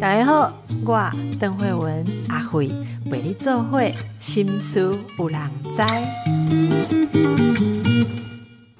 [0.00, 0.52] 大家好，
[0.84, 2.68] 我邓慧文阿慧
[3.10, 5.40] 陪你做会心思有人
[5.74, 5.82] 知。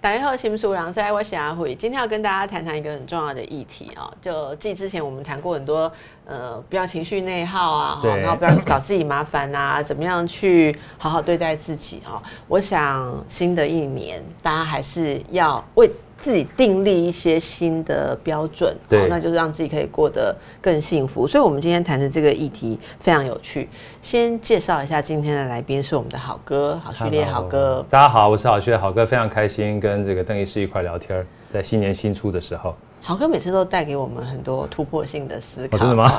[0.01, 5.91] 大家好，心思有人知，我是阿慧，今天要跟大家谈谈一个很重要的议题啊，就继之前我们谈过很多，
[6.25, 12.23] 呃，不要情绪内耗啊，然后不要找自己麻烦啊，怎么样去好好对待自己啊？
[12.49, 15.91] 我想新的一年，大家还是要为。
[16.25, 21.29] 自己订立一些新的标准，对，那就是让自己可以过得更幸福。
[21.29, 23.69] 所以，我们今天谈的这个议题非常有趣。
[24.01, 27.85] 先介绍一下今天的来宾是我们的好哥，好序列好哥。
[27.91, 35.77] 大家好，我是好序列好哥，非常开心跟这个邓医师一块聊天，在新年新出的时候，好哥每次都带给我们很多突破性的思考。
[35.77, 36.11] 真的吗？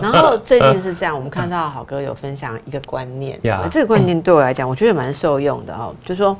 [0.00, 3.38] 然后最近是这样，我们看到好哥有分享一个观念，
[3.70, 6.34] 这个观念对我来讲，我觉得蛮受用的哦，就是说。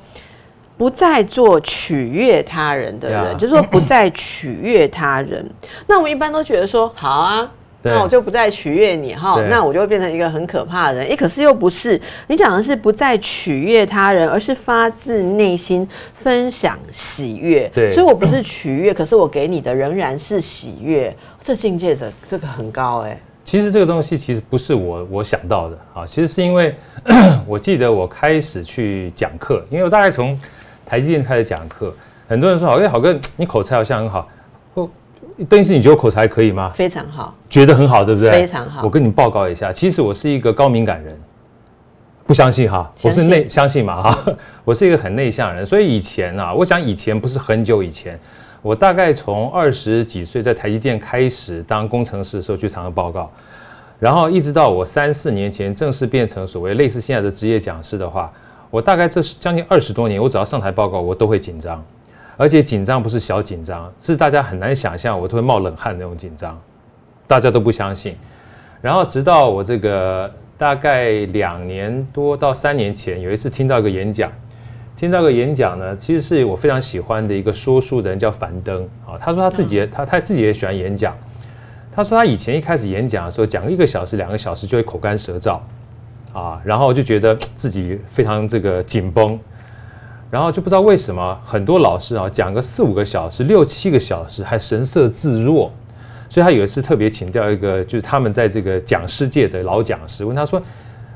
[0.76, 5.48] 不再做取悦他人的人，就是说不再取悦他人。
[5.86, 7.48] 那我们一般都觉得说，好啊，
[7.82, 11.08] 那我就不再取悦你哈，那我就会变成一个很可怕的人。
[11.10, 17.70] 哎，可是又不是，你讲的是不再取悦他人，而是发自内心分享喜悦。
[17.72, 21.14] 对，所以我不是取悦，可是我给你的仍然是喜悦。
[21.40, 23.20] 这境界的这个很高哎。
[23.44, 26.74] 其实这个东西其实不是我我想到的啊，其实是因为
[27.46, 30.36] 我记得我开始去讲课，因为我大概从。
[30.86, 31.94] 台积电开始讲课，
[32.28, 34.28] 很多人说：“好，哎，好哥，你口才好像很好。”
[34.74, 34.88] 哦，
[35.48, 36.70] 邓医师，你觉得口才可以吗？
[36.74, 38.30] 非常好，觉得很好，对不对？
[38.30, 38.84] 非常好。
[38.84, 41.18] 我跟你报告一下，其实我是一个高敏感人，
[42.26, 42.92] 不相信哈？
[43.02, 44.36] 我是内相信嘛哈？
[44.64, 48.18] 我是一个很内向人，所以以前啊，我想以前不是很久以前，
[48.62, 53.30] 我大概从二十几岁在台积电开始当工程师的时候去常常报告，
[53.98, 58.30] 然后一直到我三四年前正式变成所谓类似现在的职业讲师的话。
[58.74, 61.80] 我大概这是将近二十多年，我只要上台报告，我都会紧张，
[62.36, 66.60] 而且紧张不是小紧张，是大家很难想象，我都会冒冷汗那种紧张，
[67.28, 68.16] 大家都不相信。
[68.82, 74.28] 然后直到我这个大概两年多到三年前，有一次听到一个演讲，
[74.96, 79.14] 听到个演讲呢，其实是我非常喜欢的一个说书的人，叫樊登啊。
[79.20, 81.16] 他说他自己他他自己也喜欢演讲，
[81.94, 85.60] 他说他以前一开始演讲的时候，讲一个小时两个小时就会口干舌燥。
[86.34, 89.38] 啊，然后就觉得自己非常这个紧绷，
[90.30, 95.70] 然后就不知道为什么很多老师啊讲个四五个小时、六七个小时还神色自若，
[96.28, 100.60] 所以他有一次特别请教一个就是他们在这个讲师界的老讲师，问他说：“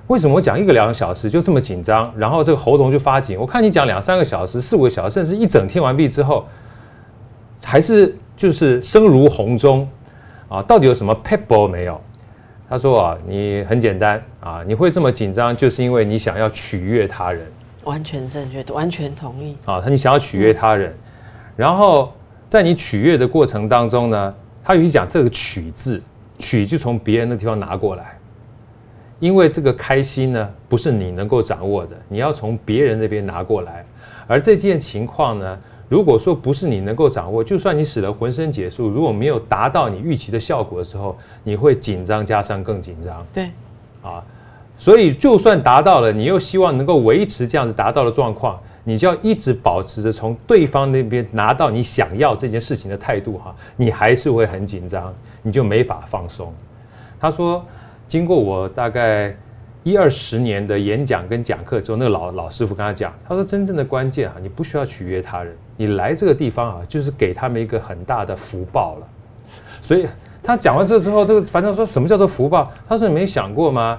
[0.06, 3.36] 为什么我讲一个两个小时就这么紧张，然后这个喉咙就发紧？
[3.36, 6.46] 我看你讲两三个小时、四五个小时，甚至一整天完毕之后，
[7.64, 9.88] 还是就是声如洪钟
[10.48, 10.62] 啊？
[10.62, 12.00] 到底有什么 pebble 没有？”
[12.70, 17.46] 他说啊，你很简单啊，你会这么紧张，就是因为你想要取悦他人。
[17.84, 19.56] 完全正确，完全同意。
[19.64, 20.94] 啊，他你想要取悦他人，
[21.56, 22.12] 然后
[22.46, 26.02] 在你取悦的过程当中呢，他有一讲这个取字，
[26.38, 28.18] 取就从别人的地方拿过来，
[29.18, 33.84] 因为这个开心呢，不是你能够掌握的，你要从别人那边拿过来，
[34.26, 35.58] 而这件情况呢。
[35.88, 43.26] 如果说不是你能够掌握，就算你使了浑身解数，如果没有达到你预期的效果的时候，你会紧张加上更紧张。
[43.32, 43.50] 对，
[44.02, 44.22] 啊，
[44.76, 56.52] 所以就算达到了，你又希望能够维持这样子达到的状况，你就要一直保持着从对方那边拿到你想要这件事情的态度哈，你还是会很紧张，你就没法放松。
[57.18, 57.64] 他说，
[58.06, 59.34] 经过我大概。
[59.88, 69.08] 一二十年的演讲跟讲课之后，那个老老师傅跟他讲，他说：“真正的关键啊，你不需要取悦他人，你来这个地方啊，就是给他们一个很大的福报了。”
[69.80, 70.06] 所以
[70.42, 72.70] 他讲完这之后，这个反正说什么叫做福报？
[72.86, 73.98] 他说：“你没想过吗？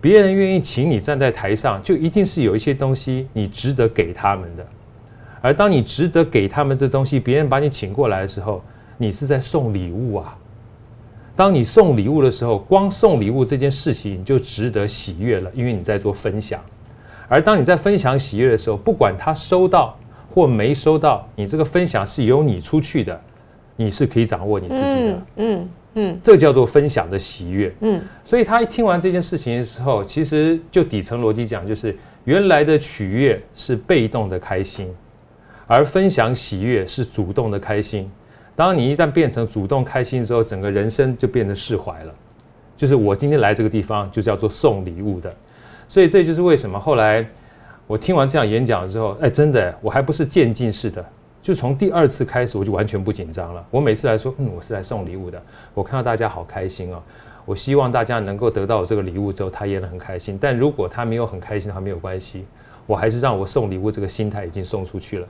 [0.00, 4.66] 别人愿意请你站在台上，就一定是有一些东西你值得给他们的。
[5.40, 8.60] 而当你值得给他们这东西，别人把你请过来的时候，
[8.96, 10.36] 你是在送礼物啊。”
[11.38, 16.60] 当你送礼物的时候，光送礼物这件事情就值得喜悦了，因为你在做分享。
[17.28, 19.96] 而当你在分享喜悦的时候，不管他收到
[20.28, 23.20] 或没收到，你这个分享是由你出去的，
[23.76, 25.22] 你是可以掌握你自己的。
[25.36, 27.72] 嗯嗯，这叫做分享的喜悦。
[27.82, 34.92] 嗯，所以他一听完这件事情的时候，其实就底层逻辑讲，就是原来的取悦是被动的开心，
[35.68, 38.10] 而分享喜悦是主动的开心。
[38.58, 42.12] 当你一旦变成主动开心之后，整个人生就变成释怀了。
[42.76, 45.32] 就是我今天来这个地方，就叫做送礼物的。
[45.88, 47.24] 所以这就是为什么后来
[47.86, 51.08] 我听完这场演讲之后，哎，真的，我还不是渐进式的，
[51.40, 53.64] 就从第二次开始我就完全不紧张了。
[53.70, 55.40] 我每次来说，嗯，我是来送礼物的。
[55.72, 57.00] 我看到大家好开心哦，
[57.44, 60.36] 我希望大家能够得到我这个礼物之后，他也能很开心。
[60.36, 62.44] 但如果他没有很开心的话，没有关系，
[62.86, 65.28] 我还是让我送礼物这个心态已经送出去了。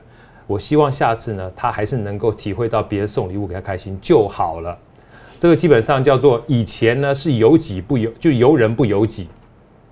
[0.48, 4.76] 我希望下次呢，他还是能够体会到别人送礼物给他开心就好了。
[5.38, 9.28] 这个基本上叫做以前呢是由己不由，就由人不由己，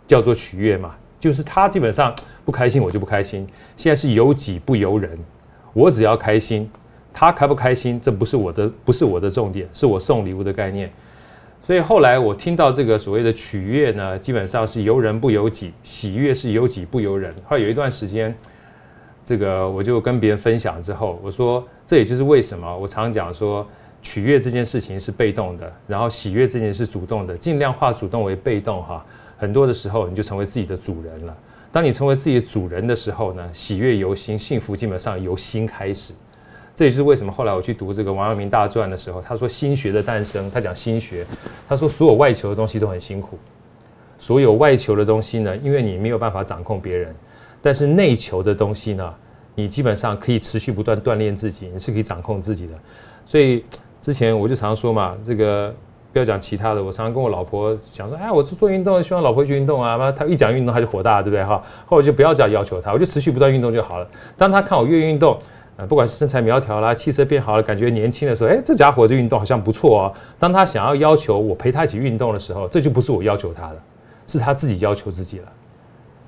[0.09, 0.97] 叫做取悦嘛。
[1.21, 2.15] 就是他基本上
[2.45, 3.47] 不开心，我就不开心。
[3.77, 5.19] 现在是由己不由人，
[5.73, 6.69] 我只要开心，
[7.13, 10.91] 他开不开心，这不是我的，不是我的重点，是我送礼物的概念。
[11.63, 17.35] 所以后来我听到这个所谓的取悦呢，基本上是由人不由己，喜悦是由己不由人。
[17.45, 18.33] 后来有一段时间，
[19.27, 23.67] 这个我就跟别人分享之后，我说这也就是为什么我常讲说
[24.01, 29.05] 取悦这件事情是被动的，然后喜悦这件事是主动的，尽量化主动为被动哈。
[29.37, 31.37] 很多的时候，你就成为自己的主人了。
[31.73, 36.15] 当你成为自己的主人的时候呢，喜悦由心，幸福基本上由心开始。
[36.75, 41.27] 这也就是为什么后来我去读这个王阳明大传的时候，他说心学的诞生，他讲心学，
[41.69, 43.39] 他说所有外求的东西都很辛苦，
[44.19, 47.15] 所有外求的东西呢，因为你没有办法掌控别人，
[47.67, 49.13] 但是内求的东西呢，
[49.57, 52.75] 你基本上可以持续不断锻炼自己，你是可以掌控自己的。
[53.27, 53.65] 所以
[54.01, 55.75] 之前我就常说嘛，这个。
[56.13, 60.11] 不要讲其他的，我常常跟我老婆讲说，哎，我做做运动，希望老婆去运动啊。
[60.17, 61.63] 她一讲运动，她就火大，对不对哈？
[61.85, 64.09] 后来就不要这样要求她，我就持续不断运动就好了。
[64.35, 65.39] 当她看我越运动，
[65.77, 70.15] 呃，不管是身材苗条啦，气色变好了，感觉年轻的时候，哎，这家伙这运动好像不错哦。
[70.39, 73.83] 当她想要要求我陪她一起运动的时候，这就不是我要求她的，
[74.27, 75.53] 是她自己要求自己了。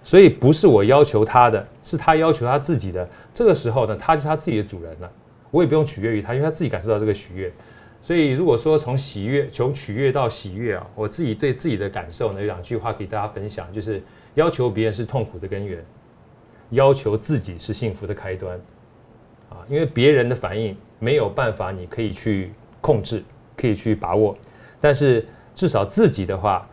[0.08, 3.06] 所以不是我要求他的，是他要求他自己的。
[3.34, 5.12] 这个时候呢，他就是他自己的主人了，
[5.50, 7.52] 我也不用取悦于他，因为他自己感受到这个喜悦。
[8.00, 14.02] 所以，如果说从喜悦、从取悦到喜悦啊，我自己对自己的感受呢，有两句话给大家分享，就是
[14.32, 15.84] 要求别人是痛苦的根源，
[16.70, 18.58] 要求自己是幸福的开端，
[19.50, 22.50] 啊，因为别人的反应没有办法，你可以去
[22.80, 23.22] 控制，
[23.54, 24.34] 可以去把握，
[24.80, 26.66] 但是至少自己的话，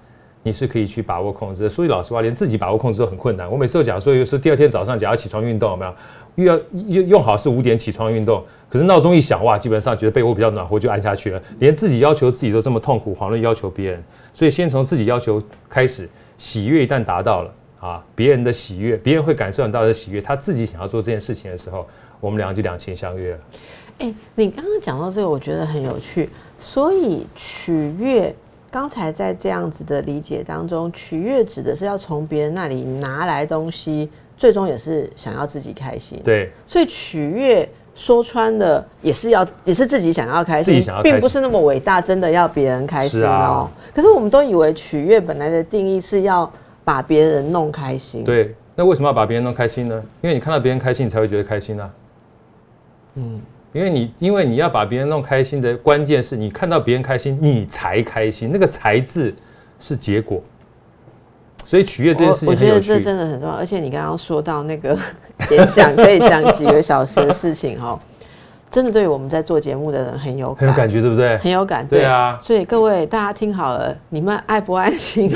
[0.46, 1.68] 你是可以去把握控制。
[1.68, 3.50] 说句老实话，连自己把握控制都很困难。
[3.52, 5.94] 我每次都讲说，有时第二天早上，假如起床运动，有没有？
[6.36, 11.42] 又要用用好是五点起床运动，可是闹钟一响哇，基本上觉得被窝比较暖和就按下去了。
[11.58, 14.04] 连自己要求自己都这么痛苦，遑论要求别人。
[14.36, 16.08] 所以先从自己要求开始，
[16.38, 21.88] 喜悦一旦达到了啊，别人的喜悦，别人会感受到的喜悦，他自己想要做这件事情的时候，
[22.20, 23.40] 我们两个就两情相悦了。
[24.00, 26.30] 哎，你刚刚讲到这个，我觉得很有趣。
[26.60, 28.36] 所以取悦，
[28.76, 34.10] 刚才在这样子的理解当中，取悦指的是要从别人那里拿来东西。
[34.38, 43.70] 最终也是想要自己开心，对，所以取悦说穿了也是要，也是自己想要开心，并不是那么伟大，真的要别人开心哦。
[43.94, 46.52] 可是我们都以为取悦本来的定义是要
[46.84, 48.54] 把别人弄开心，对。
[48.76, 50.04] 那为什么要把别人弄开心呢？
[50.20, 51.90] 因为你看到别人开心，你才会觉得开心啊。
[53.14, 53.40] 嗯，
[53.76, 58.50] 因为你因为你要把别人弄开心的关键是你看到别人开心，你才开心。
[58.50, 59.36] 那个“才”字
[59.82, 60.42] 是结果。
[61.66, 63.54] 所以取悦这件事情，我觉得这真的很重要。
[63.54, 64.98] 而且你刚刚说到那个
[65.52, 68.00] 演讲可以讲几个小时的事情，哈，
[68.72, 71.38] 真的对我们在做节目的人很有很有感觉，对不对？
[71.40, 72.40] 很有感，对啊。
[72.42, 75.30] 所以各位大家听好了，你们爱不爱听，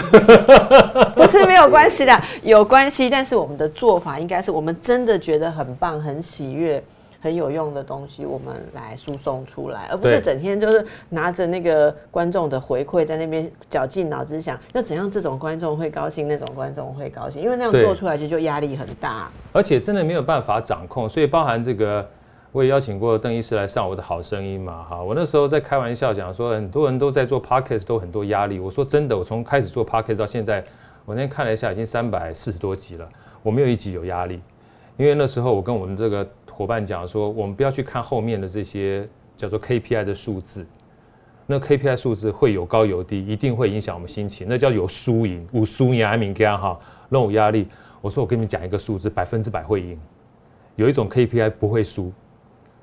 [1.14, 3.10] 不是没有关系的，有关系。
[3.10, 6.82] 但是我们的做法应该是我们真的觉得很棒，很喜悦。
[7.22, 21.10] 很有用的东西，我们来输送出来，而不是整天就是拿着那个观众的回馈在那边绞尽脑汁想要怎样这种观众会高兴，那种观众会高兴，因为那样做出来其实就压力很大，而且真的没有办法掌控。
[21.10, 22.08] 所以包含这个，
[22.52, 28.60] 我也邀请过邓医师来上我的好声音嘛，哈，我那时候在开玩笑讲说，很多人都在做 podcast 都很多压力。
[28.60, 30.64] 我说真的，我从开始做 podcast 到现在，
[31.06, 33.10] 我那天看了一下，已经三百四十多集了，
[33.44, 34.42] 我没有一集有压力，
[34.96, 36.26] 因为那时候我跟我们这个。
[36.60, 40.68] 伙伴讲说，我们不要去看后面的这些叫做 KPI 的数字，
[41.48, 44.46] 那 KPI 数字会有高有低，一定会影响我们心情。
[44.50, 47.66] 那叫有输赢，无输赢还明干哈，让我压力。
[48.02, 49.98] 我说我跟你们讲一个数字，百分之百会赢。
[50.76, 52.12] 有一种 KPI 不会输。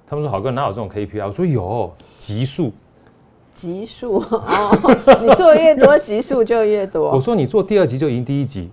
[0.07, 1.27] 他们说好哥哪有这种 KPI？
[1.27, 2.73] 我说有，级数。
[3.55, 7.11] 级数哦，你做越多， 级数就越多。
[7.11, 8.71] 我说你做第二集就赢第一集。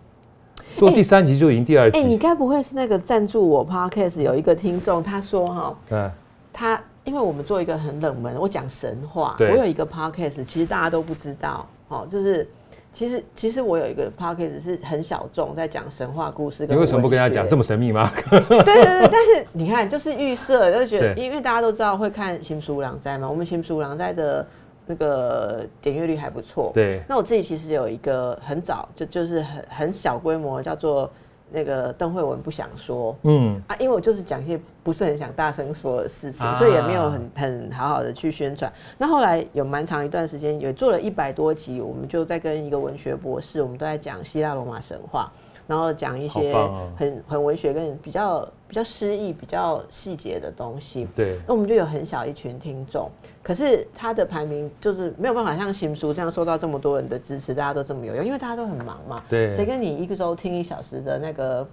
[0.76, 2.00] 做第三集就赢第二集。
[2.00, 6.12] 哎，你该不会是那个赞助我 podcast 有一个听众，他说哈，嗯，
[6.52, 12.48] 他因为我们做一个很冷门，我讲神话，我有一个 podcast，其实大家都不知道，哦，就是
[12.92, 16.66] 其实其实我有一个 podcast 是很小众，在讲神话故事。
[16.68, 18.10] 你为什么不跟他讲这么神秘吗？
[18.30, 24.46] 对对对，但是你看，就是预设，就觉得，因为大家都知道会看《新书郎斋》嘛，我们《新书郎斋》的。
[24.86, 27.02] 那个点阅率还不错，对。
[27.08, 31.10] 那我自己其实有一个很早就就是很很小规模，叫做
[31.52, 38.72] 那个邓慧文不想说，嗯啊，因为我就是讲一些不是很想大声说的事情，所以也没有很很好好的去宣传。
[38.98, 45.32] 那后来有蛮长一段时间，也做了一百多集，我们就在跟一个文学博士，我们都在讲希腊罗马神话。
[45.68, 46.54] 然后讲一些
[46.98, 51.08] 很很文学跟比较比较诗意、比较细节的东西。
[51.16, 53.10] 对，那我们就有很小一群听众，
[53.42, 59.24] 可是他的排名就是没有办法像新书这样受到这么多人的支持，大家都这么有用，因为大家都很忙嘛。
[59.30, 61.68] 对，谁跟你一个周听一小时的那个？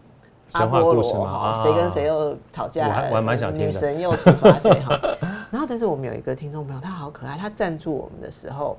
[0.54, 2.88] 阿波罗哈，谁跟谁又吵架？
[2.88, 5.00] 我还蛮想听女神又处罚谁哈？
[5.48, 7.38] 然后，但是我们有一个听众朋友，他好可爱。
[7.38, 8.76] 他赞助我们的时候，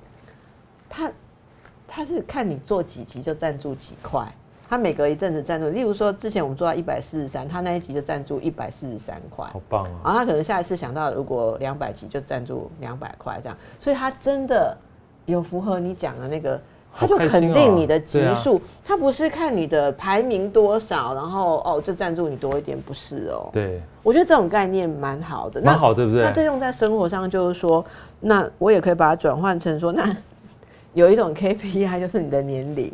[0.89, 1.09] 他
[1.87, 4.29] 他是看你做几集就赞助几块。
[4.71, 9.99] 他每隔一阵子赞助，例如说之前我们做到一百四十三，他那一集就赞助一百四十三块，好棒啊！
[10.05, 13.57] 然后他可能下一次想到，如果两百集就赞助两百块这样。
[13.77, 14.77] 所以他真的
[15.25, 16.57] 有符合你讲的那个。
[16.93, 23.49] 他就肯定你的级数，他不是看你的排名多少，然后哦就赞助你多一点，不是哦。
[23.53, 26.21] 对，我觉得这种概念蛮好的，蛮好，对不对？
[26.21, 27.85] 那这用在生活上就是说，
[28.19, 30.13] 那我也可以把它转换成说，那
[30.93, 32.91] 有一种 KPI 就是你的年龄，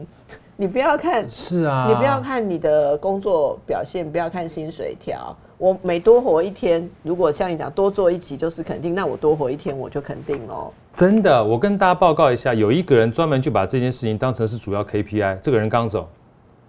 [0.59, 5.35] 你不要看，是啊，你不要看你的工作表现，不要看薪水条。
[5.59, 10.73] 我每多活一天，如果像你讲多做一集就是肯定，那我多活一天我就肯定喽。
[10.91, 15.39] 真的，我跟大家报告一下，有一个人专门就把这件事情当成是主要 KPI。
[15.39, 16.09] 这个人刚走，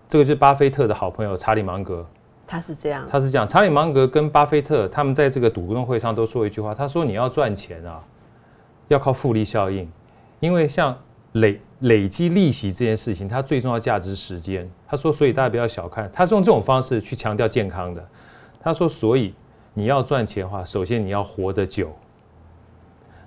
[0.07, 2.04] 这个就是巴菲特的好朋友查理芒格。
[2.47, 3.47] 他是这样，他是这样。
[3.47, 8.02] 查理芒格跟巴菲特他们在这个股东会上都说一句话，他说你要赚钱啊，
[8.88, 9.90] 要靠复利效应，
[10.40, 10.97] 因为像
[11.33, 14.68] 累累积利息这件事情，它最重要价值时间。
[14.87, 18.08] 他说，所以大家不要小看，他是用这种方式去强调健康的。
[18.61, 19.32] 他说：“所以
[19.73, 21.94] 你要赚钱的话，首先你要活得久。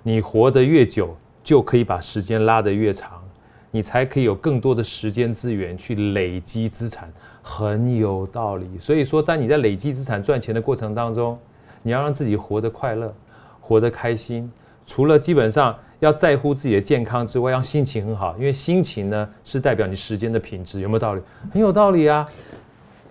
[0.02, 3.22] 你活得越久，就可以把时间拉得越长，
[3.70, 8.66] 你才可以有更多的时间资源去累积资产，很有道理。
[8.78, 11.38] 所以说，当你在累积资产赚钱的过程当中，
[11.82, 13.14] 你要让自己活得快乐，
[13.60, 14.52] 活得开心。
[14.84, 20.80] 除了基本上要在乎自己的健康之外，要心情很好，因为心情呢是代表你时间的品质。
[20.80, 21.22] 有没有道理？
[21.52, 22.28] 很有道理啊。”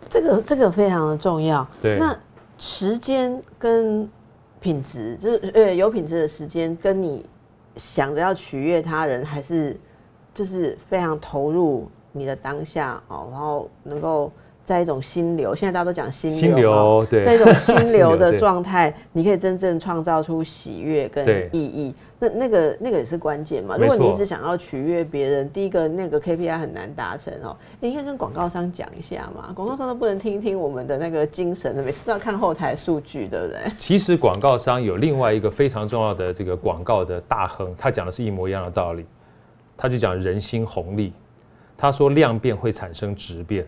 [0.09, 1.65] 这个这个非常的重要。
[1.81, 2.13] 对，那
[2.57, 4.05] 时间跟
[4.59, 7.25] 品质，就是呃有品质的时间，跟你
[7.77, 9.79] 想着要取悦他人，还是
[10.33, 14.29] 就是非常投入你的当下哦，然后能够
[14.63, 21.93] 在一种心流，现在大家都讲心流，对，在一种心流的 状态，你可以真正创造出喜悦跟意义。
[22.19, 23.75] 那那个那个也是关键嘛。
[23.75, 27.57] 如果你一直想要取悦别人，第一个那个 KPI 很难达成哦。
[27.79, 33.57] 你应该跟广告商讲一下嘛，广告商都不能听一听我们的那个精神的，每次都要看后台数据，对不对？
[33.79, 39.03] 其实广告商有另外一个非常重要的这个广告的大亨，他讲的是一模一样的道理。
[39.75, 41.11] 他就讲人心红利，
[41.75, 43.65] 他说量变会产生质变。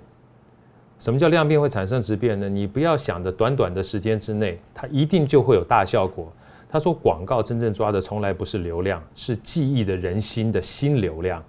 [0.99, 2.47] 什么叫量变会产生质变呢？
[2.47, 6.31] 你不要想着短短的时间之内，它一定就会有大效果。
[6.69, 11.43] 他说：“广告真正抓的从来不是流量，是记忆的人心的新流量，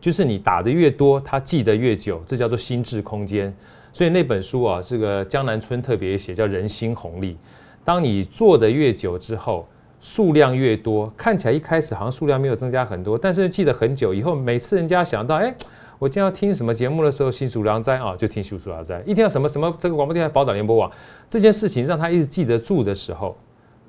[0.00, 3.52] 就是你打的越多，他记得越久，这叫做心智空间。
[3.92, 7.36] 所以那本书啊，这个江南春特别写叫人心红利。
[7.84, 9.66] 当你做的越久之后，
[10.00, 15.52] 数量越多，看起来一开始好像数量没有增加很多，但是记得很久以后，每次人家想到，哎，
[15.98, 19.02] 我今天要听什么节目的时候，新书良斋啊，就听新书良斋。
[19.04, 20.88] 一听到什么什么这个广播电台宝岛联播网
[21.28, 23.36] 这件事情，让他一直记得住的时候。”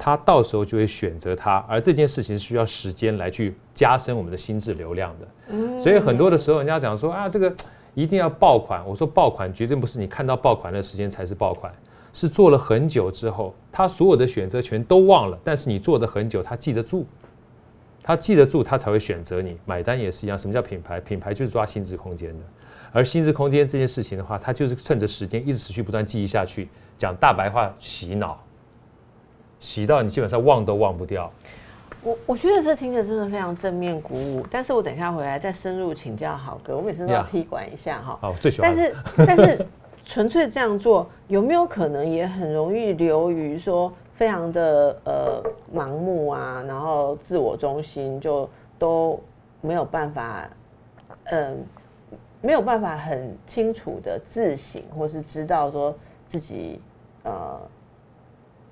[0.01, 5.77] 他到时候就会选择他，而这件事情是需要时间来去加深我们的心智流量的。
[5.77, 7.53] 所以很多的时候，人家讲说啊，这个
[7.93, 8.81] 一定要爆款。
[8.87, 11.71] 我说爆款绝对不是你看到爆款的时间才是爆款，
[12.13, 17.05] 是做了很久之后，他所有的选择权都忘了，但是你做的很久，他记得住，
[18.01, 19.57] 他记得住，他才会选择你。
[19.65, 20.99] 买单也是一样，什么叫品牌？
[20.99, 22.39] 品牌就是抓心智空间的，
[22.91, 28.39] 而心智空间这件事情的话，它就是趁着时间一直持续不断记忆下去，讲大白话洗脑。
[29.59, 31.29] 洗到你基本上忘都忘不掉，
[32.01, 34.47] 我我觉得这听着真的非常正面鼓舞。
[34.49, 38.17] 但是我等一下回来再深入请教好哥，我每次都要踢馆一下哈。
[38.21, 38.73] 好，最喜欢。
[38.73, 38.95] 但是
[39.27, 39.65] 但是
[40.05, 45.41] 纯粹这样做有没有可能也很容易流于说非常的呃
[45.73, 49.17] 盲目啊，然后自我中心就都
[49.61, 50.49] 没有办法，
[51.31, 51.63] 嗯，
[52.41, 55.95] 没有办法很清楚的自省，或是知道说
[56.27, 56.81] 自己
[57.23, 57.57] 呃。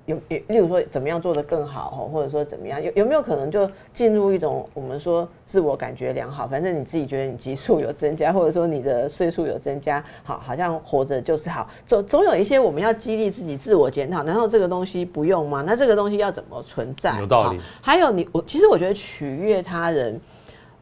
[0.08, 15.62] 有有，例如说怎么样做的更好或者说怎么样，有有没有可能就进入一种我们说自我感觉良好，反正你自己觉得你级数有增加，或者说你的岁数有增加，好，好像活着就是好，总总有一些我们要激励自己自我检讨，难道这个东西不用吗？
[15.66, 17.18] 那这个东西要怎么存在？
[17.20, 17.60] 有道理。
[17.82, 20.20] 还有你我其实我觉得取悦他人，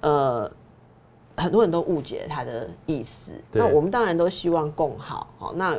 [0.02, 0.49] 呃，
[1.37, 3.33] 很多人都误解他的意思。
[3.50, 5.76] 那我们当然都希望共好，好，那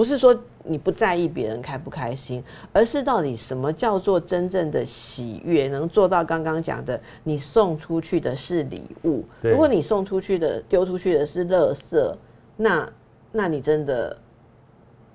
[0.00, 0.34] 不是说。
[0.62, 5.68] 你不在意别人开不开心，而是到底什么叫做真正的喜悦？
[5.68, 9.24] 能做到刚刚讲的，你送出去的是礼物。
[9.40, 12.14] 如果你送出去的、丢出去的是垃圾，
[12.58, 12.86] 那
[13.32, 14.14] 那你真的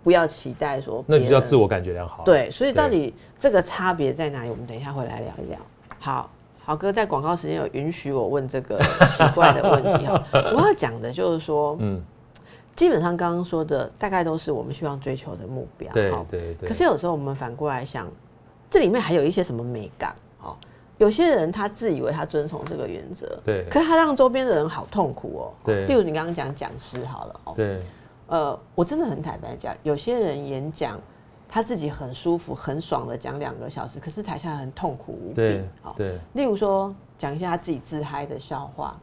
[0.03, 2.23] 不要期待说，那你就要自我感觉良好。
[2.23, 4.49] 对，所以到底这个差别在哪里？
[4.49, 5.59] 我们等一下回来聊一聊。
[5.99, 6.27] 好，
[6.63, 8.79] 好哥在广告时间有允许我问这个
[9.15, 10.23] 奇怪的问题哈。
[10.55, 12.01] 我要讲的就是说，嗯，
[12.75, 15.91] 基本上刚刚说的大概都是我们希望追求的目标。
[15.93, 16.67] 对对对。
[16.67, 18.07] 可是有时候我们反过来想，
[18.69, 20.15] 这里面还有一些什么美感？
[20.41, 20.55] 哦，
[20.97, 25.53] 有些人他自以为他遵从这个原则，对，可是他让周边的人好痛苦哦。
[25.63, 25.85] 对。
[25.85, 27.79] 例如你刚刚讲讲师好了，哦，对。
[28.27, 30.99] 呃，我真的很坦白讲，有些人演讲。
[31.47, 35.61] 他自己很舒服、很爽的讲两个小时，可是台下很痛苦无比。
[35.81, 36.17] 好，对。
[36.33, 38.99] 例如说，讲一下他自己自嗨的笑话。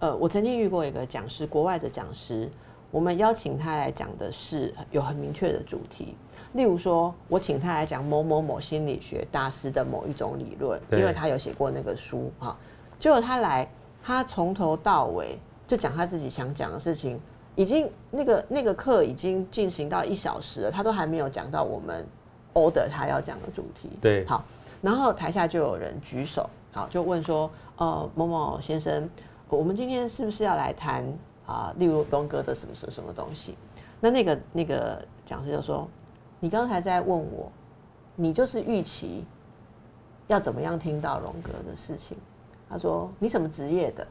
[0.00, 2.50] 呃，我曾经遇过一个讲师，国外的讲师，
[2.90, 6.14] 我们邀请他来讲的是有很明确的主题。
[6.54, 12.56] 例如说，我请他来讲某某某心理学大师的某一种理论，因为他有写过那个书哈。
[12.98, 13.68] 结果他来，
[14.02, 17.20] 他从头到尾就讲他自己想讲的事情。
[17.54, 22.06] 已经那个那个课已经进行到一小时了，他都还没有讲到我们
[22.54, 23.90] order 他要讲的主题。
[24.00, 24.44] 对，好，
[24.80, 29.10] 然后台下就有人举手，好，就问说，呃，某某先生，
[29.48, 31.04] 我们今天是不是要来谈
[31.48, 31.74] 啊？
[31.78, 33.56] 例如荣格的什么什么什么东西？
[33.98, 35.88] 那那个那个讲师就说，
[36.38, 37.50] 你刚才在问我，
[38.14, 39.24] 你就是预期
[40.28, 42.16] 要怎么样听到荣格的事情？
[42.70, 44.06] 他说，你什么职业的？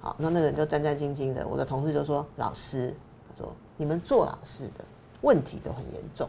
[0.00, 1.44] 好，那那个人就战战兢兢的。
[1.46, 2.94] 我的同事就说：“老师，
[3.28, 4.84] 他说你们做老师的
[5.22, 6.28] 问题都很严重，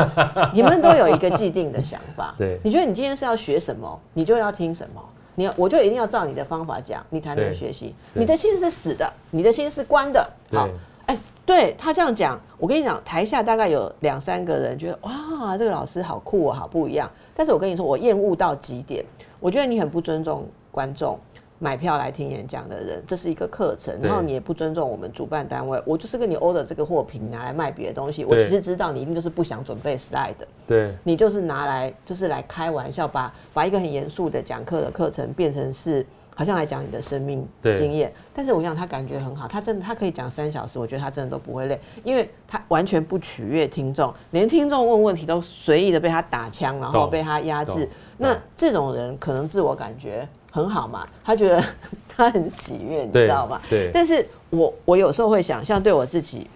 [0.54, 2.34] 你们都有一个既定的想法。
[2.38, 5.04] 对，你觉得你今天是要学什么，你就要听什么，
[5.40, 7.94] 你要我就一定要照你的方法讲，你才能学习。
[8.12, 10.30] 你的心是死的，你的心是关的。
[10.52, 10.68] 好，
[11.06, 11.16] 哎，
[11.46, 17.10] 对他这样讲，我跟你讲，台下大概有两三个人觉得哇，这个老师好酷哦，好不一样。
[17.34, 19.02] 但是我跟你说，我厌恶到极点，
[19.40, 21.18] 我觉得你很不尊重观众。”
[21.62, 25.80] 买票来听演讲的人，这是一个课程，然后你也不尊重我们主办单位。
[25.84, 30.48] 我就是跟你 order 这个货品拿来卖别的东西，我其实知道你一定就是不想准备 slide 的。
[30.66, 38.10] 对，你就是拿来就是来开玩笑，把把一个很严肃的讲课的课程变成是好像来讲你的生命经验。
[38.32, 47.86] 但是我想他感觉很好，他真的他可以讲三小时，我觉得他真的都不会累，因为他完全不取悦听众，连听众问问题都随意的被他打枪，然后被他压制。
[48.16, 50.26] 那这种人可能自我感觉。
[50.50, 51.62] 很好嘛，他觉得
[52.08, 53.60] 他很喜悦，你知道吗？
[53.70, 53.90] 对。
[53.94, 56.48] 但是我我有时候会想，像对我自己，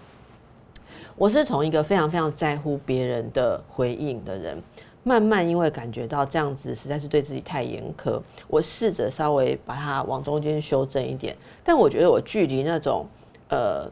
[1.15, 4.61] 我是从一个非常非常在乎别人的回应的人，
[5.03, 11.35] 慢慢因为感觉到这样子实在是对自己太严苛，我试着稍微把它往中间修正一点。
[11.63, 13.05] 但我觉得我距离那种
[13.49, 13.89] 呃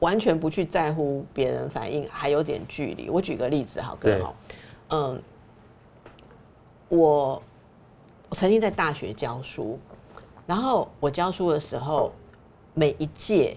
[0.00, 3.08] 完全不去在乎别人反应还有点距离。
[3.08, 4.36] 我举个例子，好哥好，
[4.90, 5.22] 嗯，
[6.88, 7.40] 我。
[8.28, 9.78] 我曾经在大学教书，
[10.46, 12.10] 然后我教书的时候，
[12.74, 13.56] 每一届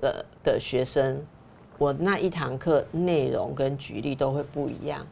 [0.00, 1.24] 的的学生，
[1.78, 5.06] 我那一堂课内容跟举例都会不一样。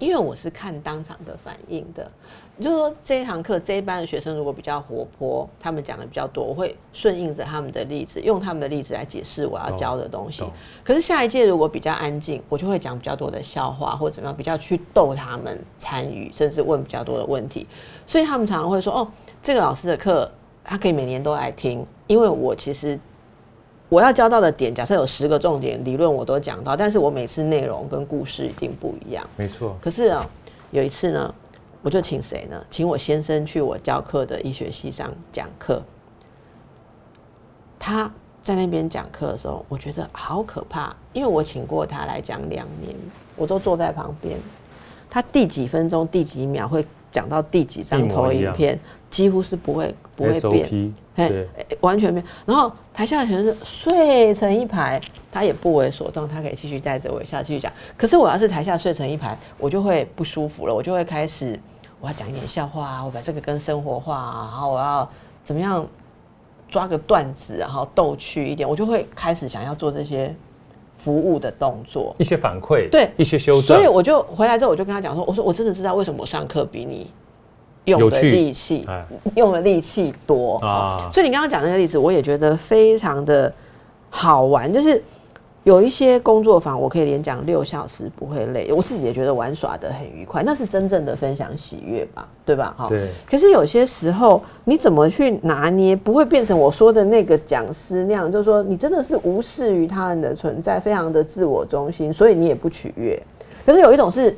[0.00, 2.10] 因为我是看当场的反应的，
[2.58, 10.44] 就是说这一堂课这一班的学生如果比较活泼，他们讲的比较多，我会顺应着他们的例子，用他们的例子来解释我要教的东西。
[10.82, 17.64] 可是下一届如果比较安静，我就会讲比较多的笑话或者怎么样，比较去逗他们参与，甚至问比较多的问题。
[18.06, 19.08] 所以他们常常会说：“哦，
[19.42, 20.30] 这个老师的课
[20.62, 22.98] 他可以每年都来听，因为我其实。”
[23.90, 29.24] 我要教到的点，假设有十个重点理论我都讲到，但是我每次内容跟故事一定不一样。
[29.36, 29.76] 没错。
[29.80, 30.26] 可是啊，
[30.72, 31.32] 有一次呢，
[31.80, 32.60] 我就请谁呢？
[32.70, 35.80] 请我先生去我教课的医学系上讲课。
[37.78, 38.10] 他
[38.42, 42.96] 在那边讲课的时候，我觉得好可怕，因为我请过他来讲两年，
[43.36, 44.36] 我都坐在旁边。
[45.08, 50.94] 他第几分钟、第几秒会讲到第几张投影片，几乎是不会不会变。
[51.14, 51.48] 对，
[51.80, 52.26] 完全没有。
[52.44, 55.00] 然后台下的学生睡成一排，
[55.30, 57.72] 他也不为所动，他可以继续带着我下继续讲。
[57.96, 61.56] 可是我要是台下睡成一排，我就会不舒服了，我就会开始
[62.00, 65.08] 我要讲一点笑话啊，我把这个跟生活化啊，然后我要
[65.44, 65.86] 怎么样
[66.68, 70.34] 抓个段子，然后逗趣一点，我就会开始想要做这些
[71.04, 73.76] 服务的动作，一些反馈，对，一些修正。
[73.76, 77.10] 所以我就回来之后，我就跟他讲说，我说我真的知道为什么我上课比你。
[77.84, 78.82] 用的力气，
[79.36, 81.06] 用的力气多啊！
[81.12, 83.52] 所以你刚刚讲那个例子，我也觉得非常的
[84.08, 84.72] 好玩。
[84.72, 85.04] 就是
[85.64, 92.28] 有一些工作坊，我可以连讲六小时不会累，我自己也觉得玩耍的很愉快，那是真正的分享喜悦吧？
[92.44, 92.74] 对吧？
[92.76, 92.88] 哈。
[92.88, 93.08] 对。
[93.28, 98.30] 可是有些时候，你怎么去拿捏，不会变成我说的那个讲师那样？
[98.30, 103.20] 就是说，你真的是无视于他人的存在，非常的自我中心，所以你也不取悦。
[103.66, 104.36] 可是有一种是。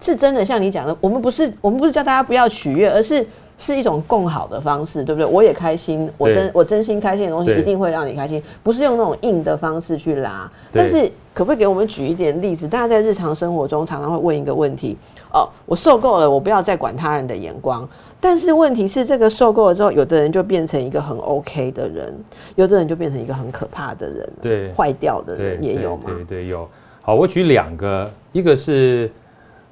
[0.00, 3.26] 是真的，像你讲的，我们不是我们不是叫大家不要取悦，而是
[3.58, 5.30] 是一种共好的方式，对不对？
[5.30, 10.50] 我也开心，我真我真心开心的东西一定会让你开心，不是用那种硬的方式去拉。
[10.72, 12.66] 但是可不可以给我们举一点例子？
[12.66, 14.96] 大家在日常生活中常常会问一个问题：
[15.32, 17.88] 哦，我受够了，我不要再管他人的眼光。
[18.20, 22.14] 但是问题是，这个受够了之后，有的人就变成一个很 OK 的人，
[22.56, 26.04] 有的人就变成一个很可怕的人，对，坏掉的人也有吗？
[26.06, 26.66] 对对有。
[27.02, 29.10] 好，我举两个，一个是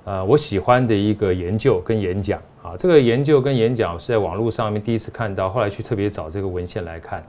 [0.04, 7.24] 呃我喜欢的一个研究跟演讲啊，这个研究跟演讲是在网络上面第一次看到，后来去特别找这个文献来看。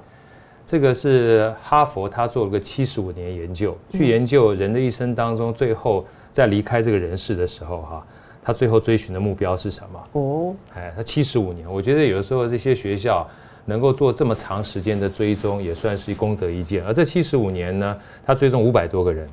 [0.65, 8.05] 这个是哈佛他做了个七十五年研究，去研究人的一生当中，最后在离开这个人世的时候哈。
[8.45, 10.07] 他最后追寻的目标是什么？
[10.11, 13.25] 哦，哎，他七十五年，我觉得有的时候这些学校
[13.63, 16.85] 能够做这么长时间的追踪，也算是功德一件。
[16.85, 19.29] 而这七十五年呢，他追踪五百多个人，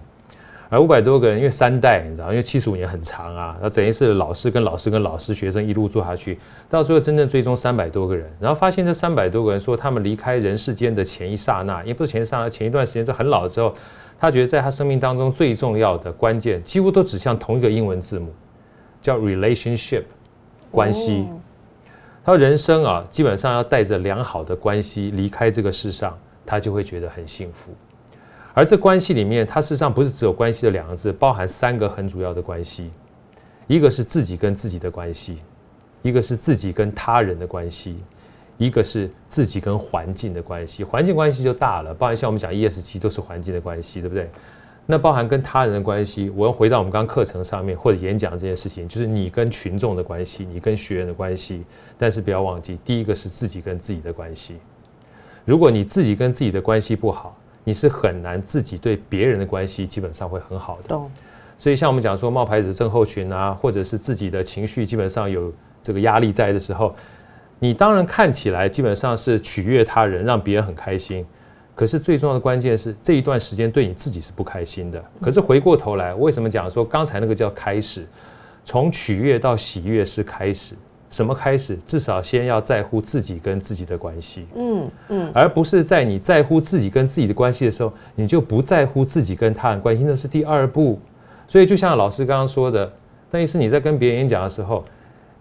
[0.70, 13.74] 而五百多个人，因为三代，你知道，因为七十五年很长啊，那等于是老师跟老师跟老师学生一路做下去，到最后真正追踪三百多个人，然后发现这三百多个人说，他们离开人世间的前一刹那，也不是前一刹那，前一段时间就很老之后，
[14.18, 18.32] 他觉得在他生命当中最重要的关键，几乎都指向同一个英文字母。
[19.02, 20.02] 叫 relationship
[20.70, 21.26] 关系，
[22.22, 27.72] 他说人生啊，基本上要带着良好的关系离开这个世上，他就会觉得很幸福。
[28.52, 32.90] 而这关系里面，它事实上不是只有关系的两个字，包含三个很主要的关系：
[33.66, 35.38] 一个是自己跟自己的关系，
[36.02, 37.96] 一个是自己跟他人的关系，
[38.58, 40.82] 一个是自己跟环境的关系。
[40.82, 44.30] 环境关系就大了，包含像我们讲 ESG 都是环境的关系，对不对？
[44.86, 51.62] 那包含跟他人的关系，我要回到我们刚刚课程上面或者演讲这件事情，就是你跟群众的关系，你跟学员的关系。
[51.96, 54.56] 但是不要忘记，第一个是自己跟自己的关系。
[55.44, 61.00] 如果你自己跟自己的关系不好，你是很难自己对别人的关系基本上会很好的。
[61.58, 66.94] 所以像我们讲说冒牌子症候群啊，或者是自己的情绪基本上有这个压力在的时候，
[67.58, 71.26] 你当然看起来基本上是取悦他人，让别人很开心。
[71.74, 75.02] 可是最重要的关键是这一段时间对你自己是不开心的。
[75.20, 78.06] 可是回过头来，为什么讲说刚才那个叫开始？
[78.62, 80.74] 从取悦到喜悦是开始，
[81.10, 81.76] 什么开始？
[81.84, 84.46] 至少先要在乎自己跟自己的关系。
[84.54, 90.98] 嗯嗯，而不是在你在乎自己跟自己的关系的时候，你就不在乎自己跟他人关系，那是第二步。
[91.48, 92.90] 所以就像老师刚刚说的，
[93.30, 94.84] 但是你在跟别人演讲的时候，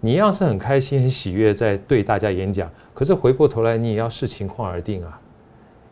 [0.01, 2.67] 你一样是很开心、很喜悦在对大家演讲。
[2.93, 5.21] 可是回过头来，你也要视情况而定啊。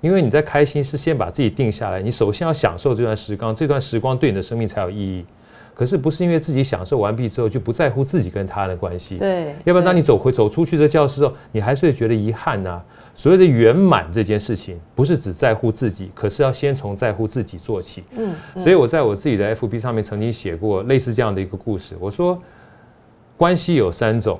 [0.01, 2.01] 因为你在开心，是先把自己定下来。
[2.01, 5.25] 你首先要享受这段时光，这段时光对你的生命才有意义。
[5.77, 9.17] 可是不是因为自己享受完毕之后就不在乎自己跟他人的关系。
[9.17, 12.81] 对，要不然当你走回走出去这教室后，你还是会觉得遗憾呐。
[13.13, 18.03] 所谓的圆满这件事情，不是只在乎自己，可是要先从在乎自己做起。
[18.15, 21.95] 嗯，所以我在我自己的 FB 上面曾经写过类似这样的一个故事。
[21.99, 22.41] 我说，
[23.37, 24.39] 关系有三种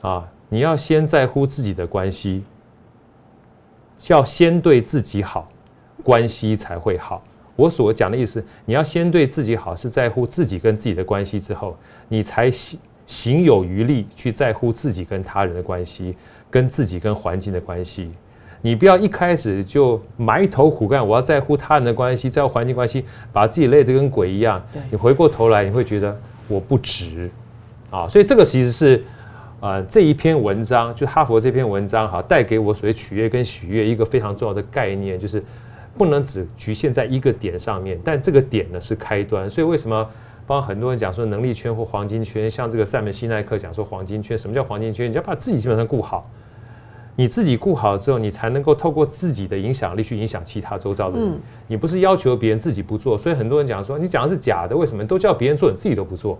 [0.00, 2.42] 啊，你要先在乎自己的关系。
[4.08, 5.48] 要先对自己好，
[6.02, 7.22] 关系才会好。
[7.56, 11.76] 我所讲的意思，你要先对自己好，是在乎自己跟自己的关系之后，
[12.08, 16.14] 你才行行有余力去在乎自己跟他人的关系，
[16.50, 18.10] 跟自己跟环境的关系。
[18.60, 24.64] 你不要一开始就埋头苦干，我要在乎他人的关系，在乎环境关系，把自己累得跟鬼一样。
[24.90, 27.30] 你回过头来，你会觉得我不值
[27.90, 28.08] 啊。
[28.08, 29.04] 所以这个其实是。
[29.64, 35.40] 呃，这一篇文章就哈佛这篇文章哈，带给我所谓取悦跟喜悦一个非常重要的概念，就是
[35.96, 39.48] 不能只局限在一个点上面，但这个点呢是开端。
[39.48, 40.08] 所以为什么
[40.46, 45.10] 帮很多人讲说能力圈或黄金圈，像这个塞门西奈克讲说黄金圈，什么叫黄金圈？
[45.10, 46.30] 你要把自己基本上顾好，
[47.14, 51.40] 你自己顾好之后，你才能够透过自己的影响力去影响其他周遭的人。
[51.66, 56.38] 你不是要求别人自己不做，所以很多人讲说你讲的是假的，为什么都叫别人做，你自己都不做？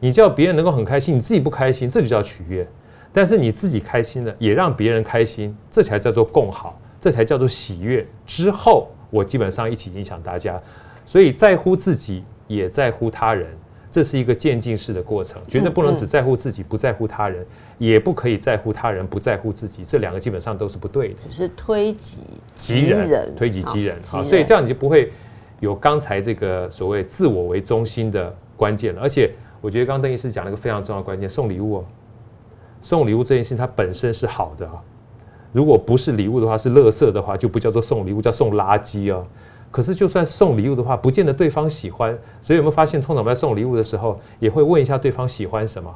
[0.00, 2.64] 你叫别人能够很开心，你自己不开心，这就叫取悦；
[3.12, 8.06] 但是你自己开心了，也让别人开心，这才叫做共好，这才叫做喜悦。
[8.26, 10.60] 之后我基本上一起影响大家，
[11.06, 13.48] 所以在乎自己，也在乎他人，
[13.90, 17.46] 这是一个渐进式的过程，绝对不能只在乎自己，不在乎他人，
[17.78, 21.20] 也不可以在乎他人，不在乎自己，这两个基本上都是不对的。
[21.30, 22.18] 是推己
[22.54, 25.10] 及人，推己及人啊，所以这样你就不会
[25.60, 29.32] 有刚才这个所谓自我为中心的关键了，而且。
[29.60, 31.84] 我觉得刚刚邓医师讲了一个非常重要的关键，送礼物哦。
[32.80, 34.80] 送礼物这件事情它本身是好的啊，
[35.52, 39.26] 如果不是礼物的话，是垃圾的话，就不叫做送礼物，叫送垃圾哦。
[39.70, 45.94] 可是就算送礼物的话，不见得对方喜欢，所以有没有发现，通常我们在送礼物的时候，也会问一下对方喜欢什么？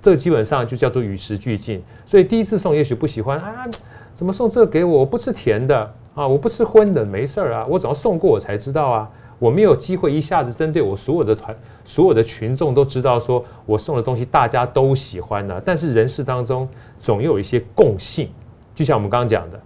[0.00, 1.82] 这基本上就叫做与时俱进。
[2.04, 3.68] 所以第一次送也许不喜欢啊，
[4.14, 4.98] 怎么送这个给我？
[5.00, 9.10] 我不吃甜的啊，我不吃荤的，没事儿啊，我只要送过我才知道啊。
[9.38, 15.60] 我没有机会一下子针对我所有的团、所有的群众都知道，说我送的东西大家都喜欢呢。
[15.64, 16.68] 但是人世当中
[17.00, 18.28] 总有一些共性，
[18.74, 19.60] 就像我们刚刚讲的，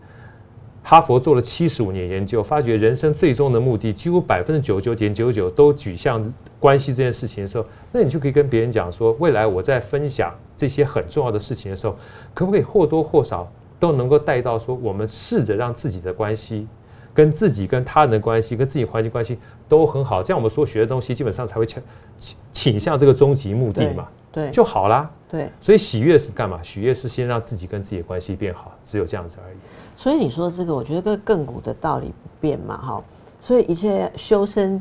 [0.82, 11.96] 哈佛做了七十五年研究，发觉人生最终的目的几乎百分之九十九点九九都举向关系这件事情的时候，那你就可以跟别人讲说，未来我在分享这些很重要的事情的时候，
[12.34, 16.66] 可不可以或多或少都能够带到说，我们试着让自己的关系。
[17.14, 19.38] 跟自己、跟他人的关系、跟自己环境关系
[19.70, 21.82] 都很好，这样我们所学的东西基本上才会倾
[22.18, 24.06] 倾倾向这个终极目的嘛，
[24.36, 25.10] 对，就好啦。
[25.30, 26.60] 对，所以喜悦是干嘛？
[26.62, 29.56] 喜悦是先让自己跟自己的关系变好，只有这样子而已。
[29.96, 33.02] 所以你说这个，我觉得跟亘古的道理不变嘛，哈。
[33.40, 34.80] 所以一切修身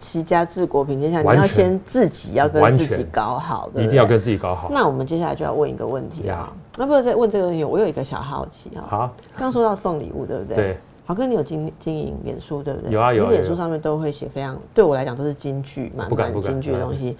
[0.00, 4.68] 齐家治国平天下，你要先自己要跟自己搞好，一定要跟自己搞好。
[4.72, 8.84] 那我们接下来就要问一个问题啊，那不再问这个问题，我有一个小好奇哈。
[8.88, 10.56] 好，刚说到送礼物，对不对？
[10.56, 10.76] 对。
[11.06, 12.90] 好哥，你有经经营脸书对不对？
[12.90, 13.26] 有啊有。
[13.26, 17.16] 你脸书上面都会写非常，对我来讲都是金句，满满金句的东西。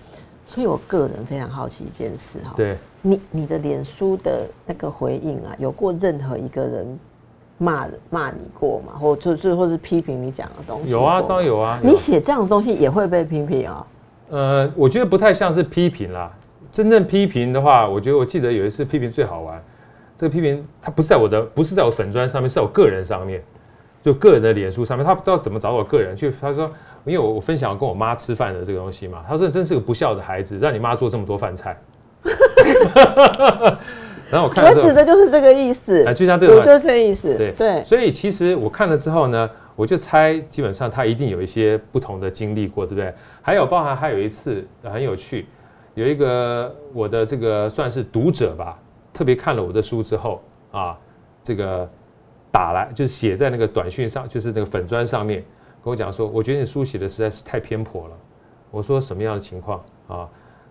[0.50, 2.54] 所以我个人非常好奇一件事哈。
[2.56, 2.76] 对。
[3.02, 6.98] 你你的脸书的那个回应啊，有过任何一个人
[7.56, 8.94] 骂骂你过吗？
[8.98, 10.90] 或就是或是批评你讲的东西？
[10.90, 11.78] 有啊，当然有啊。
[11.84, 13.86] 你写这样的东西也会被批评啊？
[14.30, 16.28] 呃，我觉得不太像是批评啦。
[16.72, 19.62] 真正批评的话，我觉得我记得有一次批评最好玩。
[20.18, 23.40] 这个批评它不是在我的，不是在我粉砖上面，是我个人上面。
[24.02, 26.70] 就个人的脸书上面，他不知道怎么找我个人，去他说，
[27.04, 31.78] 因为我我分享跟我妈吃饭的这个东西嘛，他说真是个不孝的孩子，让你妈做这么多饭菜。
[34.30, 37.34] 然后我看，我指的就是这个意思，就像这个，就是这个意思。
[37.36, 43.12] 对对，所以其实我看了之后呢，我就猜，基本上他一定有一些不同的经历过，对不对？
[43.42, 45.46] 还有包含还有一次很有趣，
[45.94, 48.78] 有一个我的这个算是读者吧，
[49.12, 50.98] 特别看了我的书之后啊，
[51.42, 51.86] 这个。
[52.52, 55.44] 打来就是写在那个短讯上，就是那个粉砖上面，
[55.84, 58.14] 跟我讲说，我觉得你书写的实在是太偏颇了。
[58.70, 60.28] 我说什么样的情况啊？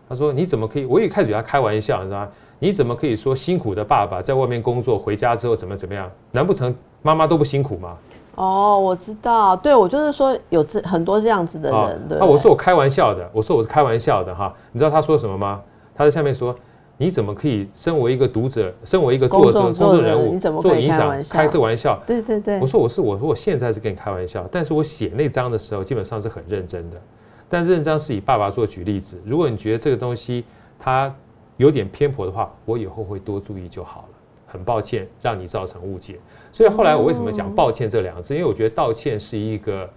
[0.08, 0.86] 他说你怎么可以？
[0.86, 2.30] 我一开始他开玩笑，你知道吗？
[2.60, 6.10] 你怎么可以说辛苦的爸爸在外面工作，回家之后怎么怎么样？
[6.32, 7.98] 难不成妈妈都不辛苦吗？
[8.36, 12.08] 哦，我知道，对我就是说有这很多这样子的人。
[12.10, 14.54] 对，那我说我开玩笑的，我说我是开玩笑的哈。
[14.72, 15.62] 你知道他说什么吗？
[15.96, 16.56] 他在下面说。
[17.02, 21.98] 你怎么可以身为一个读者，身为一个作者、公众人物，做影响开这玩笑？
[22.06, 22.60] 对对对。
[22.60, 27.02] 我说我是我说我现在是跟你开玩笑，但是我写那章的时候基本上是很认真的。
[27.48, 30.44] 但这章是以爸爸做举例子，如果你觉得这个东西
[30.78, 31.16] 它
[31.56, 34.18] 有点偏颇的话，我以后会多注意就好了。
[34.46, 36.20] 很抱歉让你造成误解。
[36.52, 38.34] 所以后来我为什么讲抱歉这两个字？
[38.34, 39.90] 因为我觉得道歉是一个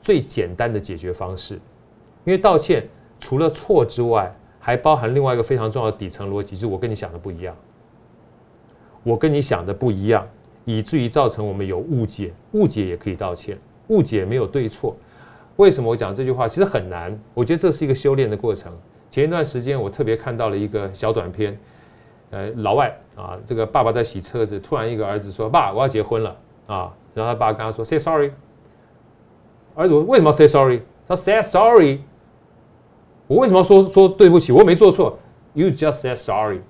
[0.00, 1.56] 最简单的解决方式。
[2.24, 7.56] 因为道歉除了错之外，还包含另外一个非常重要的底层逻辑，就是我跟你想的不一样，
[9.02, 10.24] 我跟你想的不一样，
[10.66, 12.32] 以至于造成我们有误解。
[12.52, 14.94] 误解也可以道歉，误解没有对错。
[15.56, 16.46] 为什么我讲这句话？
[16.46, 17.18] 其实很难。
[17.34, 18.72] 我觉得这是一个修炼的过程。
[19.10, 21.58] 前一段时间我特别看到了一个小短片，
[22.30, 28.30] 呃，老外啊，这个爸爸在洗车子，突然一个儿子说：“爸，我要结婚了啊！”然后他爸跟他说：“Say sorry。”
[29.74, 30.82] 儿子为什么要 say sorry？
[31.08, 32.00] 他 say sorry。
[33.30, 34.50] 我为什么要说说对不起？
[34.50, 35.16] 我没做错。
[35.54, 36.62] You just said sorry。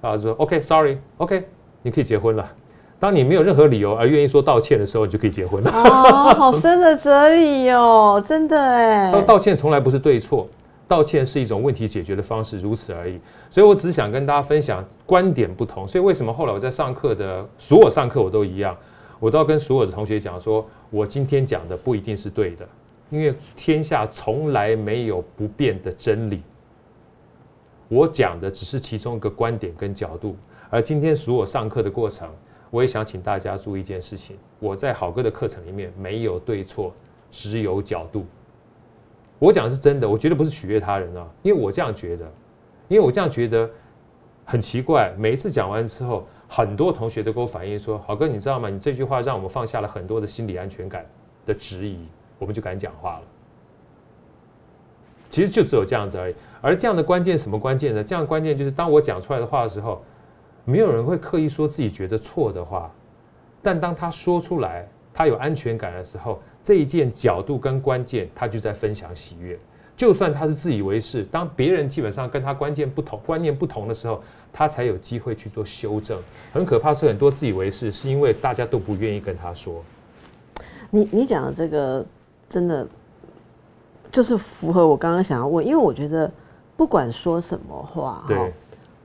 [0.00, 1.44] 啊，说 OK，sorry，OK，
[1.82, 2.50] 你可以结婚了。
[2.98, 5.70] 当你没有任何理由而愿意说道歉的时候，你就可以结婚了。
[5.70, 9.22] 哦，好深的哲理哦，真的哎。
[9.22, 10.48] 道歉从来不是对错，
[10.88, 13.20] 道歉是一种问题解决的方式，如此而已。
[13.48, 15.86] 所以我只想跟大家分享观点不同。
[15.86, 18.76] 所以为什么后来我在上课的所有上课我都一样，
[19.20, 22.66] 我都要跟所有的同学讲说，我今天讲的不一定是对的。
[23.10, 26.42] 因为天下从来没有不变的真理，
[27.88, 30.36] 我讲的只是其中一个观点跟角度。
[30.70, 32.30] 而今天所有上课的过程，
[32.70, 36.94] 我也想请大家注意一件事情：我在好哥的课程里面没有对错，
[37.30, 38.24] 只有角度。
[39.40, 42.30] 我讲的是真的，我绝对不是取悦他人啊，因为我这样觉得，
[42.86, 43.68] 因为我这样觉得
[44.44, 45.12] 很奇怪。
[45.18, 48.68] 每一次讲完之后，很多同学都给我反映说：“好哥，你知道吗？
[48.68, 51.04] 你这句话让我们放下了很多的心理安全感
[51.44, 51.98] 的质疑。”
[52.40, 53.22] 我们就敢讲话了。
[55.30, 56.34] 其实就只有这样子而已。
[56.60, 58.02] 而这样的关键什么关键呢？
[58.02, 60.02] 这样关键就是当我讲出来的话的时候，
[60.64, 62.90] 没有人会刻意说自己觉得错的话。
[63.62, 69.56] 但当他说出来，他有安全感的时候，这一件角度跟关键，他就在分享喜悦。
[69.96, 74.20] 就算他是自以为是，当别人基本上跟他关键不同、观念不同的时候，
[74.52, 76.18] 他才有机会去做修正。
[76.52, 79.80] 很可怕是很多自以为是，是因为大家都不愿意跟他说。
[80.90, 82.04] 你你讲的这个。
[82.50, 82.86] 真的
[84.12, 86.30] 就是符合我刚刚想要问，因为我觉得
[86.76, 88.48] 不管说什么话，哈，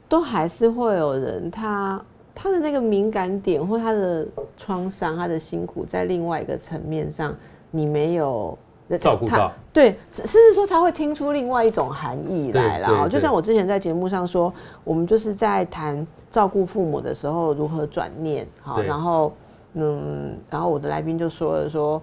[0.09, 2.01] 都还是会有人他
[2.33, 4.27] 他的那个敏感点或他的
[4.57, 7.35] 创伤、他的辛苦，在另外一个层面上，
[7.69, 8.57] 你没有
[8.99, 9.51] 照顾到。
[9.71, 13.07] 对，甚至说他会听出另外一种含义来了。
[13.07, 14.51] 就像我之前在节目上说，
[14.83, 18.47] 我们就是在谈照顾父母的时候如何转念。
[18.61, 19.31] 好，然后
[19.73, 22.01] 嗯，然后我的来宾就说了说，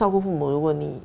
[0.00, 0.98] 照顾父母，如果你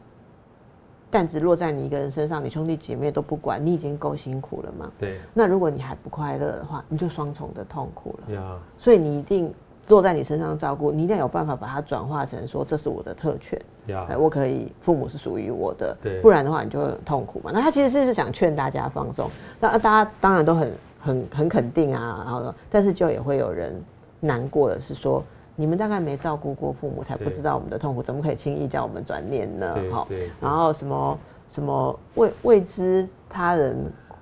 [1.12, 4.90] 担子落在你一个人身上，你兄弟姐妹都不管，你已经够辛苦了嘛。
[4.98, 5.20] 对。
[5.34, 8.34] 那如果你还不快乐的话，你就双重的痛苦了。
[8.36, 8.58] 呀。
[8.78, 9.54] 所以你一定。
[9.88, 13.62] 落在你身上照顾，你一定要有办法把它转化成说这是我的特权，
[14.10, 17.52] 哎，我可以父母是属于我的，对，不然的话你就会很痛苦嘛。
[17.54, 19.30] 那他其实是想劝大家放松，
[19.60, 23.80] 那大家当然都很很很肯定啊，然后但是就也会有人
[24.20, 25.24] 难过的是说，
[25.56, 29.76] 你们大概没照顾过父母，才不知道我们的痛苦，怎么可以轻易叫我们转念呢？
[29.92, 30.08] 哈，
[30.42, 33.78] 然后什么什么未未知他人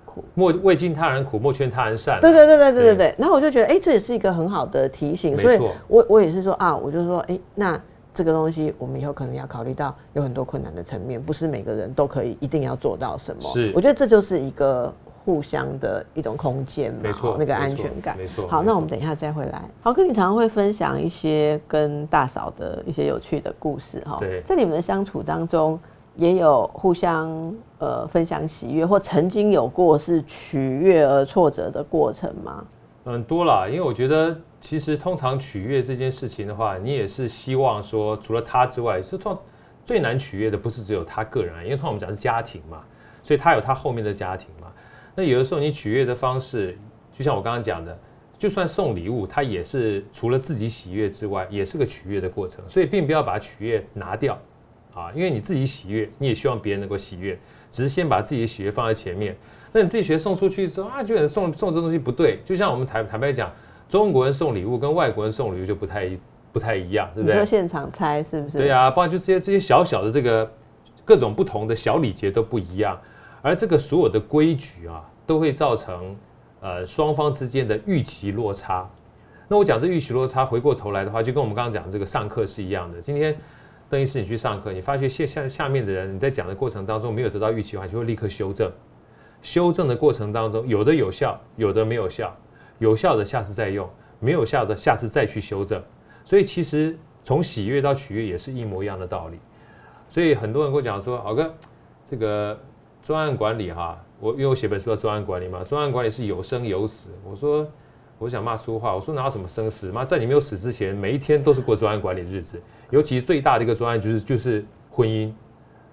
[0.06, 0.24] 苦。
[0.36, 2.20] 莫未经他人苦，莫劝他人善。
[2.22, 3.16] 对对对对对对对。
[3.18, 5.38] 然后我就觉得，哎，这也是一个很好的提醒。
[5.38, 7.82] 所以，我我也是说啊，我就说，哎，那
[8.14, 13.42] 这个东西，我们以后可能要考虑到有很多困难的层面，不是每个人都可以一定要做到什么。
[13.42, 14.94] 是，我觉得这就是一个
[15.24, 18.18] 互相的一种空间嘛，没错，那个安全感。
[18.18, 18.48] 没错。
[18.48, 19.62] 好，那我们等一下再回来。
[19.82, 24.18] 豪哥，你常常会分享一些跟大嫂的一些有趣的故事哈。
[24.20, 24.42] 对。
[24.42, 25.80] 在你们的相处当中。
[26.16, 32.64] 也有互相呃分享喜悦，或曾经有过是取悦而挫折的过程吗？
[33.06, 39.36] 嗯，多啦，因为我觉得其实通常取悦这件事情的话，你也是希望说除了他之外，是通
[39.84, 42.84] 最难取悦的不是只有他个人，因为通常我们讲是家庭嘛，
[43.24, 44.68] 所以他有他后面的家庭嘛。
[45.16, 46.78] 那有的时候你取悦的方式，
[47.12, 47.98] 就像我刚刚讲的，
[48.38, 54.40] 就算送礼物，它也是除了自己喜悦之外，也是个取悦的过程，所以并不要把取悦拿掉。
[54.96, 57.36] 啊，因为你自己喜悦，你也希望别人能够喜悦，
[57.72, 59.36] 只是先把自己的喜悦放在前面。
[59.72, 62.40] 那你自己学送出去之后啊，觉得送送这东西不对。
[62.46, 63.52] 就像我们坦坦白讲，
[63.90, 66.12] 中国人送礼物跟外国人送礼物就不太
[66.52, 67.34] 不太一样，对不对？
[67.34, 68.60] 你说现场猜是不是？
[68.60, 70.48] 对呀，包括就这些这些小小的这个
[71.04, 72.96] 各种不同的小礼节都不一样，
[73.44, 76.16] 而这个所有的规矩啊，都会造成
[76.62, 78.90] 呃双方之间的预期落差。
[79.48, 83.00] 那我讲这预期落差，回过头来的话，就跟我们刚刚讲这个上课是一样的。
[83.00, 83.38] 今天。
[83.90, 88.72] 邓医师，你去上课，你发现下下下面的人，你在讲的过程当中没有得到预期的话，就会立刻修正。
[89.44, 92.36] 修正的过程当中，有的有效，有的没有效。
[92.80, 93.88] 有效的下次再用，
[94.20, 95.80] 没有效的下次再去修正。
[96.26, 99.38] 所以其实从喜悦到取悦也是一模一样的道理。
[100.10, 101.54] 所以很多人跟我讲说，好哥，
[102.04, 102.58] 这个
[103.04, 107.12] 专案管理哈，我因为我写本书叫专案管理嘛，专案管理是有生有死。
[107.30, 107.68] 我说。
[108.20, 109.92] 我想骂粗话，我说哪有什么生死？
[109.92, 112.62] 妈，在你没有死之前，每一天都是过专案管理的日子。
[112.90, 115.30] 尤其最大的一个专案就是就是婚姻。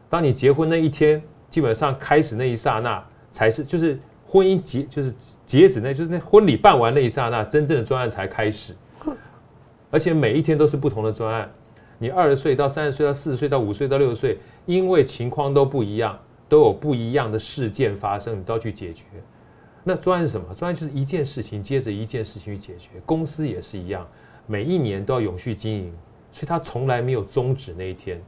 [0.08, 5.12] 当你结婚那一天，基本上开始那一刹那，才是就是婚姻结就是
[5.44, 8.76] 截止那，就是那婚礼办完那一刹那，真正的专案才开始。
[9.90, 11.50] 而且每一天都是不同的专案。
[11.98, 16.16] 你二十岁到三十岁到四十岁到五十岁到六十岁，因为情况都不一样，
[16.50, 19.06] 都有不一样的事件发生，你都要去解决。
[19.84, 20.52] 那专案是什么？
[20.52, 22.90] 专案就是一件事情接着一件事情去解决。
[23.06, 24.06] 公司也是一样，
[24.46, 25.94] 每一年都要永续经营，
[26.30, 28.20] 所以它从来没有终止那一天。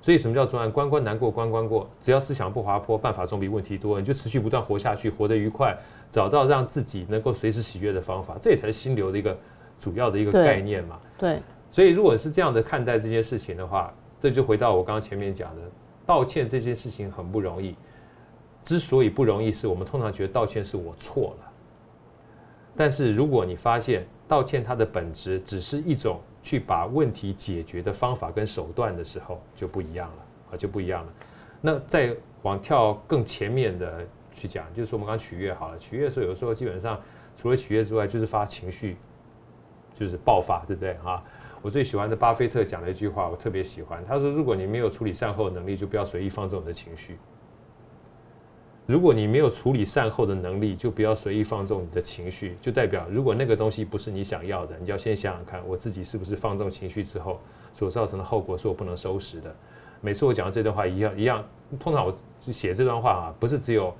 [0.00, 0.70] 所以什么叫专案？
[0.70, 3.98] 关关难过关关过，只要思想不滑坡，办法总比问题多。
[3.98, 5.76] 你就持续不断活下去，活得愉快，
[6.10, 9.36] 找到让自己能够随时喜悦的方法，这也才是心流的一个
[9.80, 11.00] 主要的一个概念嘛。
[11.16, 11.40] 对。
[11.70, 15.62] 所以如果是这样的看待这件事情的话，这就回到我刚刚前面讲的，
[16.06, 17.74] 道歉这件事情很不容易。
[18.64, 21.52] 之所以不容易，是我们通常觉得道歉是我错了。
[22.76, 31.12] 但是如果你发现道歉它的本质只是一种去把问题解决的方法跟手段的时候，就不一样了啊，就不一样了。
[31.60, 37.00] 那再往跳更前面的去讲，就是我们刚取悦好了，取悦的时候有时候基本上
[37.36, 38.96] 除了取悦之外，就是发情绪，
[39.94, 41.22] 就是爆发，对不对啊？
[41.62, 47.16] 我最喜欢的巴菲特讲了一句话，我特别喜欢，他说：如果你没有处理善后的能力，就不要随意放纵你的情绪。
[48.84, 57.38] 如果你没有处理善后的能力，就不要随意放纵你的情绪，就代表如果那个东西不是你想要的，你就要先想想看，我自己是不是放纵情绪之后
[57.72, 59.54] 所造成的后果是我不能收拾的。
[60.00, 61.44] 每次我讲的这段话一样一样，
[61.78, 63.94] 通常我写这段话啊，不是只有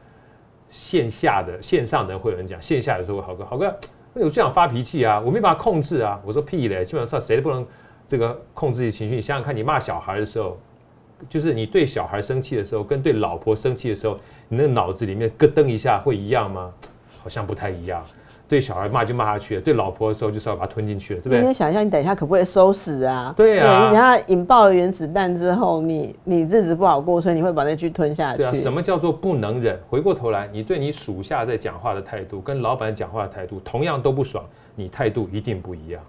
[0.69, 3.73] 线下的线上的人会有人讲，线下的时候好哥好哥，
[4.15, 6.21] 我就想发脾气啊，我没办法控制啊。
[6.25, 7.67] 我说屁嘞，基本上谁都不能
[8.07, 9.15] 这个控制自己情绪。
[9.15, 10.59] 你想想看，你骂小孩的时候。
[11.29, 14.19] 就是你对小孩生气的时候，跟对老婆生气的时候，
[14.49, 16.75] 你那脑子里面咯噔一下会一样吗？
[17.23, 18.05] 好像不太一样。
[18.53, 21.49] 对小孩骂就骂下去了，对老婆的时候就是要把它吞进去了，对不对？
[21.49, 23.33] 你想一下，你等一下可不可以收拾啊？
[23.35, 23.89] 对啊。
[23.89, 28.37] 你要引爆了原子弹之后，你你日子不好过，所以你会把那句吞下去。
[28.37, 28.53] 对啊。
[28.53, 29.81] 什么叫做不能忍？
[29.89, 34.45] 回过头来，你对你属下在讲话的态度，跟老板讲话的态度，同样都不爽，
[34.77, 36.03] 你态度一定不一样。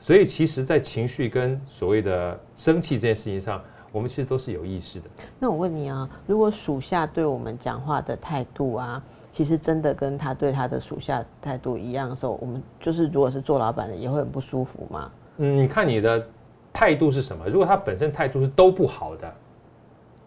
[0.00, 3.62] 所以，其实，在情绪跟所谓的生气这件事情上。
[3.92, 5.06] 我们其实都是有意识的。
[5.38, 9.00] 那我问你啊，如果属下对我们讲话的态度啊，
[9.34, 15.10] 其实真的跟他对他的属下态度一样的时候，我们就是如果是做老板的，也会很不舒服嘛？
[15.38, 16.24] 嗯，你看你的
[16.72, 17.44] 态度是什么？
[17.48, 19.34] 如果他本身态度是都不好的，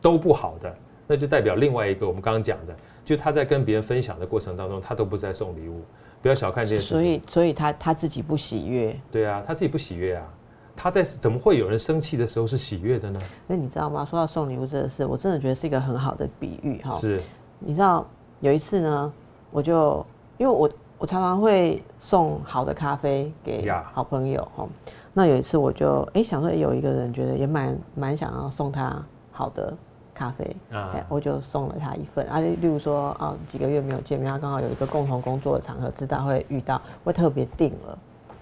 [0.01, 0.75] 都不好的，
[1.07, 5.81] 那就代表另外一个我们刚刚讲的，就他在跟别人分享的过程当中，他都不在送礼物。
[6.21, 6.85] 不要小看这件事。
[6.87, 8.93] 所以，所以他他自己不喜悦。
[9.09, 10.27] 对啊，他自己不喜悦啊。
[10.75, 13.21] 他在怎么会有人生气的时候是喜悦的呢？
[13.47, 14.03] 那你知道吗？
[14.03, 16.95] 说到送礼物这个事，我真的觉得是一个很好的比喻哈。
[16.97, 17.21] 是。
[17.59, 18.05] 你知道
[18.39, 19.13] 有一次呢，
[19.51, 20.05] 我就
[20.37, 24.67] 因为我我常常会送好的咖啡给好朋友哈。
[25.13, 29.73] 那有一次我就哎想说有一个人觉得也蛮蛮想要送他好的。
[30.17, 32.39] 咖啡啊，我就送了他一份啊。
[32.39, 37.95] 例如说啊，几个月没有见面，他刚好有一个共同工作的场合，知道会遇到，会特别订了。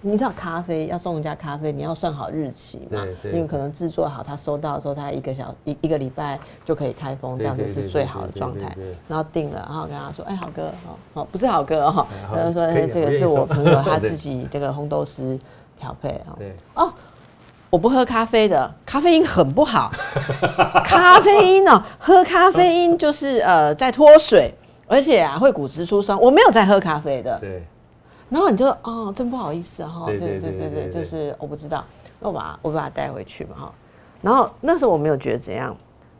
[0.06, 3.04] 你知道咖啡要送人家咖啡，你要算好日期嘛？
[3.24, 8.74] 因为可能制作好，他收到的时候，他一个小一一个礼拜就可以开封，这样子是最好的状态。
[9.08, 10.70] 然后定了，然后跟他说：“哎，好哥，
[11.12, 15.36] 好，不是 好哥哈。”他就说：“这个是我朋友他自己这个红豆师
[15.76, 16.38] 调配啊。”
[16.74, 16.92] 哦。
[17.68, 19.90] 我不喝咖啡的，咖啡因很不好。
[20.86, 24.54] 咖啡因哦，喝咖啡因就是呃在脱水，
[24.86, 26.16] 而且啊会骨质疏松。
[26.20, 27.36] 我没有在喝咖啡的。
[27.40, 27.66] 对。
[28.28, 30.06] 然后你就哦，真不好意思哈。
[30.06, 31.84] 对对对对对，就是我不知道，
[32.20, 33.74] 那我把我把它带回去嘛哈。
[34.22, 35.76] 然后那时候我没有觉得怎样。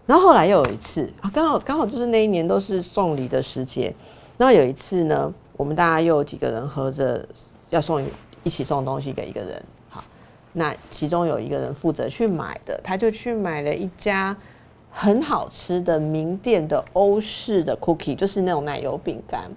[0.07, 3.93] 然后后来又有一次啊，刚好刚好就是那一年都是送礼的时节。
[4.39, 7.27] 然后有一次呢，我们大家又有几个人合着
[7.71, 8.01] 要送
[8.45, 9.61] 一起送东西给一个人。
[9.89, 10.05] 好
[10.53, 14.37] 那其中有一个人负责去买的，他就去买了一家
[14.93, 19.51] 很好吃的名店的欧式的 cookie，就是那种奶油饼干。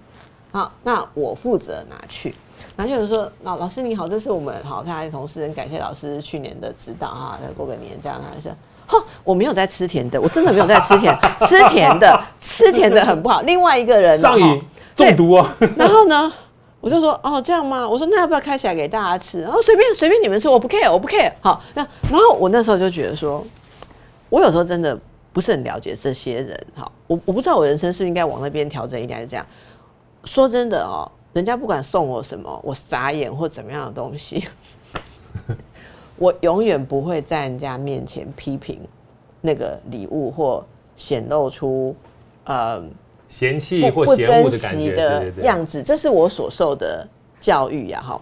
[0.52, 2.34] 好，那我负责拿去，
[2.76, 8.52] 然后就是说，老老师你好，这是我们好他的同事，很感谢老师去年的指导哈，再过个年这样，他说，
[8.88, 13.41] 哈，我没有在吃甜的，我真的没有在吃甜，吃甜的吃甜的很不好。
[13.41, 14.62] 另外一个人上瘾
[14.95, 16.32] 中毒啊，然后呢？
[16.82, 17.86] 我就说哦这样吗？
[17.86, 19.41] 我说那要不要开起来给大家吃？
[19.41, 21.30] 然后随便随便你们吃，我不 care，我不 care。
[21.41, 23.45] 好，那然后我那时候就觉得说，
[24.30, 24.97] 我有时候真的
[25.34, 26.58] 不是很了解这些人。
[26.74, 29.45] 好，我我不知道我人生是应该往那边调整一点，还是这样。
[30.26, 34.48] 说真的哦，人家不管送我什么，我傻眼或怎么样的东西，
[36.18, 38.80] 我永远不会在人家面前批评
[39.42, 40.66] 那个礼物或
[40.96, 41.96] 显露出
[42.46, 42.84] 呃。
[43.28, 47.08] 嫌弃或嫌恶的感觉的样子，这是我所受的
[47.40, 48.20] 教育呀，哈。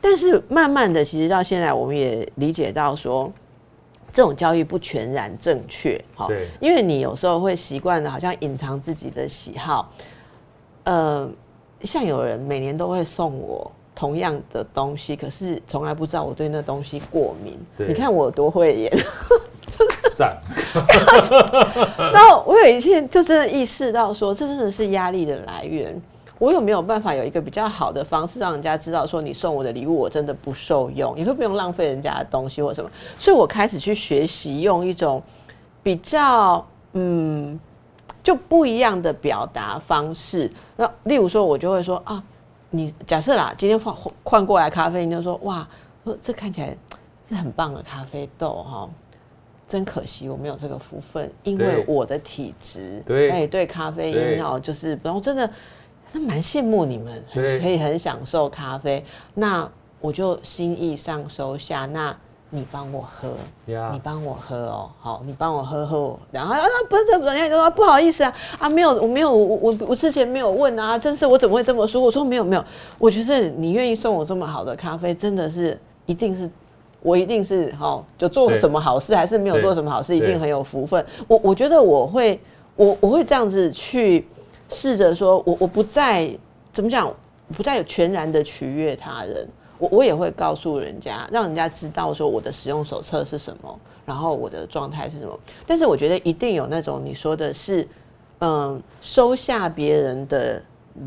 [0.00, 3.32] 但是慢慢的，其实到现在，我们也理解到说，
[4.12, 6.28] 这种教育不全然正确，哈。
[6.28, 6.46] 对。
[6.60, 9.90] 因为你有时候会习惯的，好像隐藏自己的喜好。
[10.84, 11.28] 呃，
[11.82, 17.58] 像有人每年都会送我同样的东西，可是从来不知道我对那东西过敏。
[17.76, 18.92] 你看我多会演。
[20.14, 20.38] 赞。
[22.12, 26.00] 然后我有一天就真的意识到，说这真的是压力的来源。
[26.38, 32.90] 我有没有办法有一个比较好的方式，让人家知道说你送我的礼物我真的不受用，也会不用浪费人家的东西或什么。
[33.18, 35.22] 所以我开始去学习用一种
[35.82, 37.58] 比较嗯
[38.24, 40.50] 就不一样的表达方式。
[40.74, 42.20] 那例如说，我就会说啊，
[42.70, 43.94] 你假设啦，今天换
[44.24, 45.68] 换过来咖啡，你就说哇，
[46.20, 46.76] 这看起来
[47.28, 48.90] 是很棒的咖啡豆哈。
[49.66, 55.50] 真可惜，我没有这个福分，因为我的体质，对，哎，对咖啡因哦，就是，然后真的，
[56.12, 59.02] 是蛮羡慕你们，可以很享受咖啡。
[59.32, 59.68] 那
[60.02, 62.14] 我就心意上收下，那
[62.54, 63.34] 你帮我喝，
[63.66, 66.16] 你帮我喝哦，好，你帮我喝喝。
[66.30, 72.00] 然后啊，不是，不是，人家就说不好意思啊，啊，没有，我没有，我我我之前没有问啊，真是我怎么会这么说？
[72.00, 72.64] 我说没有没有，
[72.96, 75.76] 我觉得你愿意送我这么好的咖啡，真的是
[76.06, 76.48] 一定是。
[77.02, 81.04] 我一定是哈，就做什么好事，还是没有做什么好事，一定很有福分。
[81.28, 82.40] 我我觉得我会，
[82.76, 84.26] 我我会这样子去
[84.70, 86.30] 试着说，我我不再
[86.72, 87.12] 怎么讲，
[87.54, 89.46] 不再全然的取悦他人。
[89.84, 95.38] 我我也会告诉人家，让人家知道说我的使用手册是什么，然后我的状态是什么。
[95.66, 97.86] 但是我觉得一定有那种你说的是，
[98.40, 100.62] 嗯，收下别人的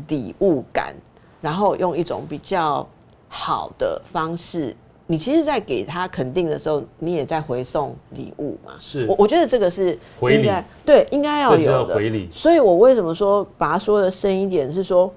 [0.06, 0.94] 礼物感，
[1.40, 2.86] 然后用一种比较
[3.28, 4.74] 好的方式。
[5.10, 8.74] 你其实，在给他肯定的时候，你也在回送礼物嘛？
[8.78, 10.50] 是，我我觉得这个是回礼，
[10.84, 12.28] 对，应该要有的回礼。
[12.30, 15.10] 所以我为什么说把它说的深一点，是说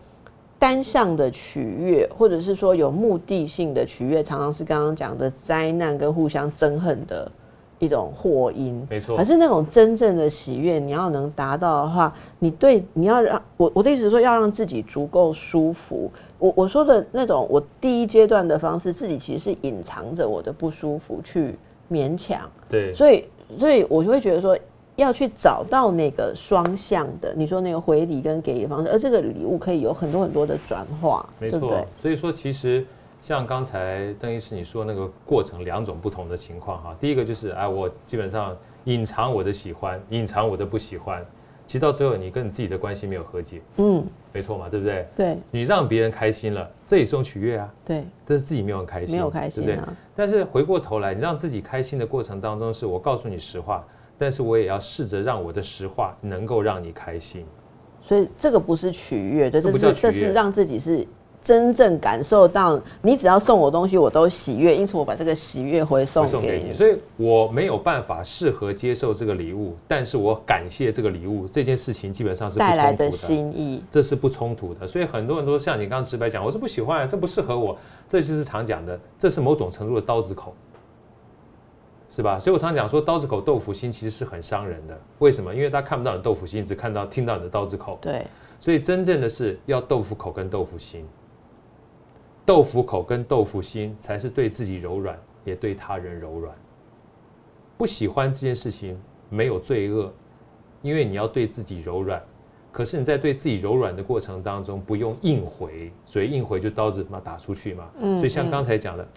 [0.61, 7.31] 单向的取悦，或者是说有目的性的取悦，常常是刚刚讲的灾难跟互相憎恨的
[7.79, 8.85] 一种祸因。
[8.87, 16.11] 没错，可是那种真正的喜悦，你要能达到的话，你对你要让我我的意思是说，要让自己足够舒服。
[16.37, 21.55] 我我说的那种，我第一阶段的方式，自己其实是隐藏着我的不舒服去
[21.89, 22.47] 勉强。
[22.69, 23.25] 对，所以
[23.59, 24.55] 所以我就会觉得说，
[25.01, 31.85] 要去找到那个双向的，你说那个回礼跟给予方式，而这个礼物可以有很多很多的转化，没错。
[31.99, 32.85] 所以说，其实
[33.21, 36.95] 像刚才邓医师你说那个过程，两种不同的情况哈。
[36.99, 41.25] 第一个就是，哎，我基本上隐藏我的喜欢，隐藏我的不喜欢。
[41.67, 45.07] 其实到最后，你跟你自己的关系没有和解，嗯，没错嘛，对不对？
[45.15, 49.89] 对，你让别人开心了，这也是种取悦啊，对，但是自己没有很开心，没有开心，对不对？
[50.13, 53.85] 但是回过头来，你让自己开心的过程当中，是我告诉你实话，
[54.21, 57.43] 但是我也要试着让我的实话能够让你开心，
[58.03, 61.07] 所以这个不是取悦，这是这是让自己是。
[61.41, 66.71] 真正感受到，你只要送我东西，我都喜悦，因此我把这个喜悦回送给你。
[66.71, 74.85] 所以我没有办法适合接受这个礼物，但是我感谢这个礼物，这件事情基本上是带来的心意，这是不冲突的。
[74.85, 77.75] 所以很多人都像你刚刚直白讲，我是不喜欢，这不适合我，
[78.07, 80.53] 这就是常讲的，这是某种程度的刀子口，
[82.13, 82.37] 是吧？
[82.37, 84.99] 所以我常讲说，刀子口豆腐心其实是很伤人的。
[85.19, 85.55] 为什么？
[85.55, 87.97] 因为他看不到你豆腐心，只看到听到你的刀子口。
[88.01, 88.27] 对，
[88.59, 91.07] 所以真正的是要豆腐口跟豆腐心。
[92.45, 96.53] 豆腐口跟豆腐心才是对自己柔软，也对他人柔软。
[97.77, 98.99] 不喜欢这件事情
[99.29, 100.11] 没有罪恶，
[100.81, 102.21] 因为你要对自己柔软。
[102.73, 107.89] 可是你在对自己柔软的过程当中，不用硬回，所以硬回就刀子嘛打出去嘛。
[107.99, 108.17] 嗯。
[108.17, 109.07] 所以像刚才讲的，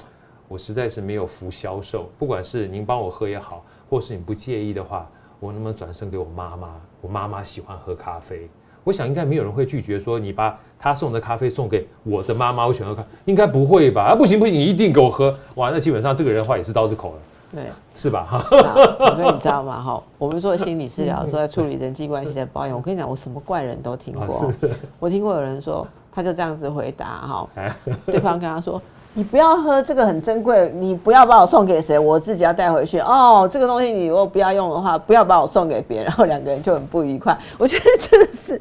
[0.54, 2.08] 我实在是没有服销售。
[2.16, 5.04] 不管是您帮我喝也好，或是你不介意的话，
[5.40, 6.76] 我能不能转身给我妈妈？
[7.00, 8.48] 我妈妈喜欢喝咖啡。
[8.84, 14.12] 我想应该没有人会拒绝说你把他送的咖啡送给我的妈妈，我喜欢喝，应该不会吧？
[14.12, 15.36] 啊，不行不行，你一定给我喝。
[15.56, 17.18] 哇，那基本上这个人的话也是刀子口了，
[17.52, 17.64] 对，
[17.96, 18.22] 是吧？
[18.30, 18.46] 哈，
[19.00, 19.82] 我跟你知道吗？
[19.82, 24.52] 哈，我们做心理治疗，说在处理人际关系的保养，我跟你讲，我什么怪人都听过。
[25.00, 27.48] 我听过有人说，他就这样子回答，哈，
[28.06, 28.80] 对方跟他说。
[29.16, 32.98] 你不要喝这个很珍贵，你不要把我送给谁，我自己要带回去。
[32.98, 37.38] 哦，这个东西你如果不要用的话，不要把我送给别人，然后两个人就很不愉快。
[37.56, 38.60] 我觉得真的是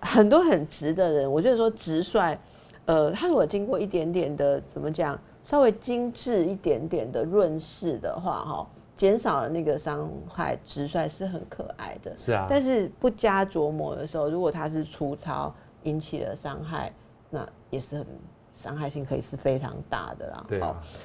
[0.00, 2.38] 很多很直的人，我觉得说直率，
[2.86, 8.66] 呃，他如果经过一点点的怎么讲，稍微精致一点点的润饰的话，哈，
[8.96, 12.12] 减少了那个伤害，直率是很可爱的。
[12.16, 15.52] 是啊，但是不加琢磨的时候，如果他是粗糙
[15.82, 16.92] 引起了伤害，
[17.28, 18.06] 那也是很。
[18.54, 20.60] 伤害性可以是非常大的啦，对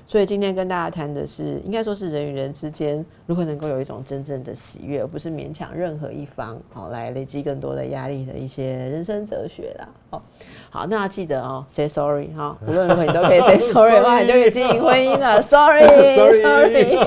[0.05, 9.89] 所以今天跟大家谈的是，应该说是人与人之间如何能够有一种真正的喜悦，而不是勉强任何一方，好来累积更多的压力的一些人生哲学啦。
[10.11, 10.21] 好，
[10.69, 15.41] 好，那要记得哦，say sorry 哈，无论如何你都可以 say sorry 的话，你就可以经营婚姻了。
[15.49, 16.97] Sorry，Sorry，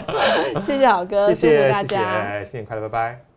[0.64, 3.29] 谢谢好哥，谢谢大家，新年快乐，拜拜。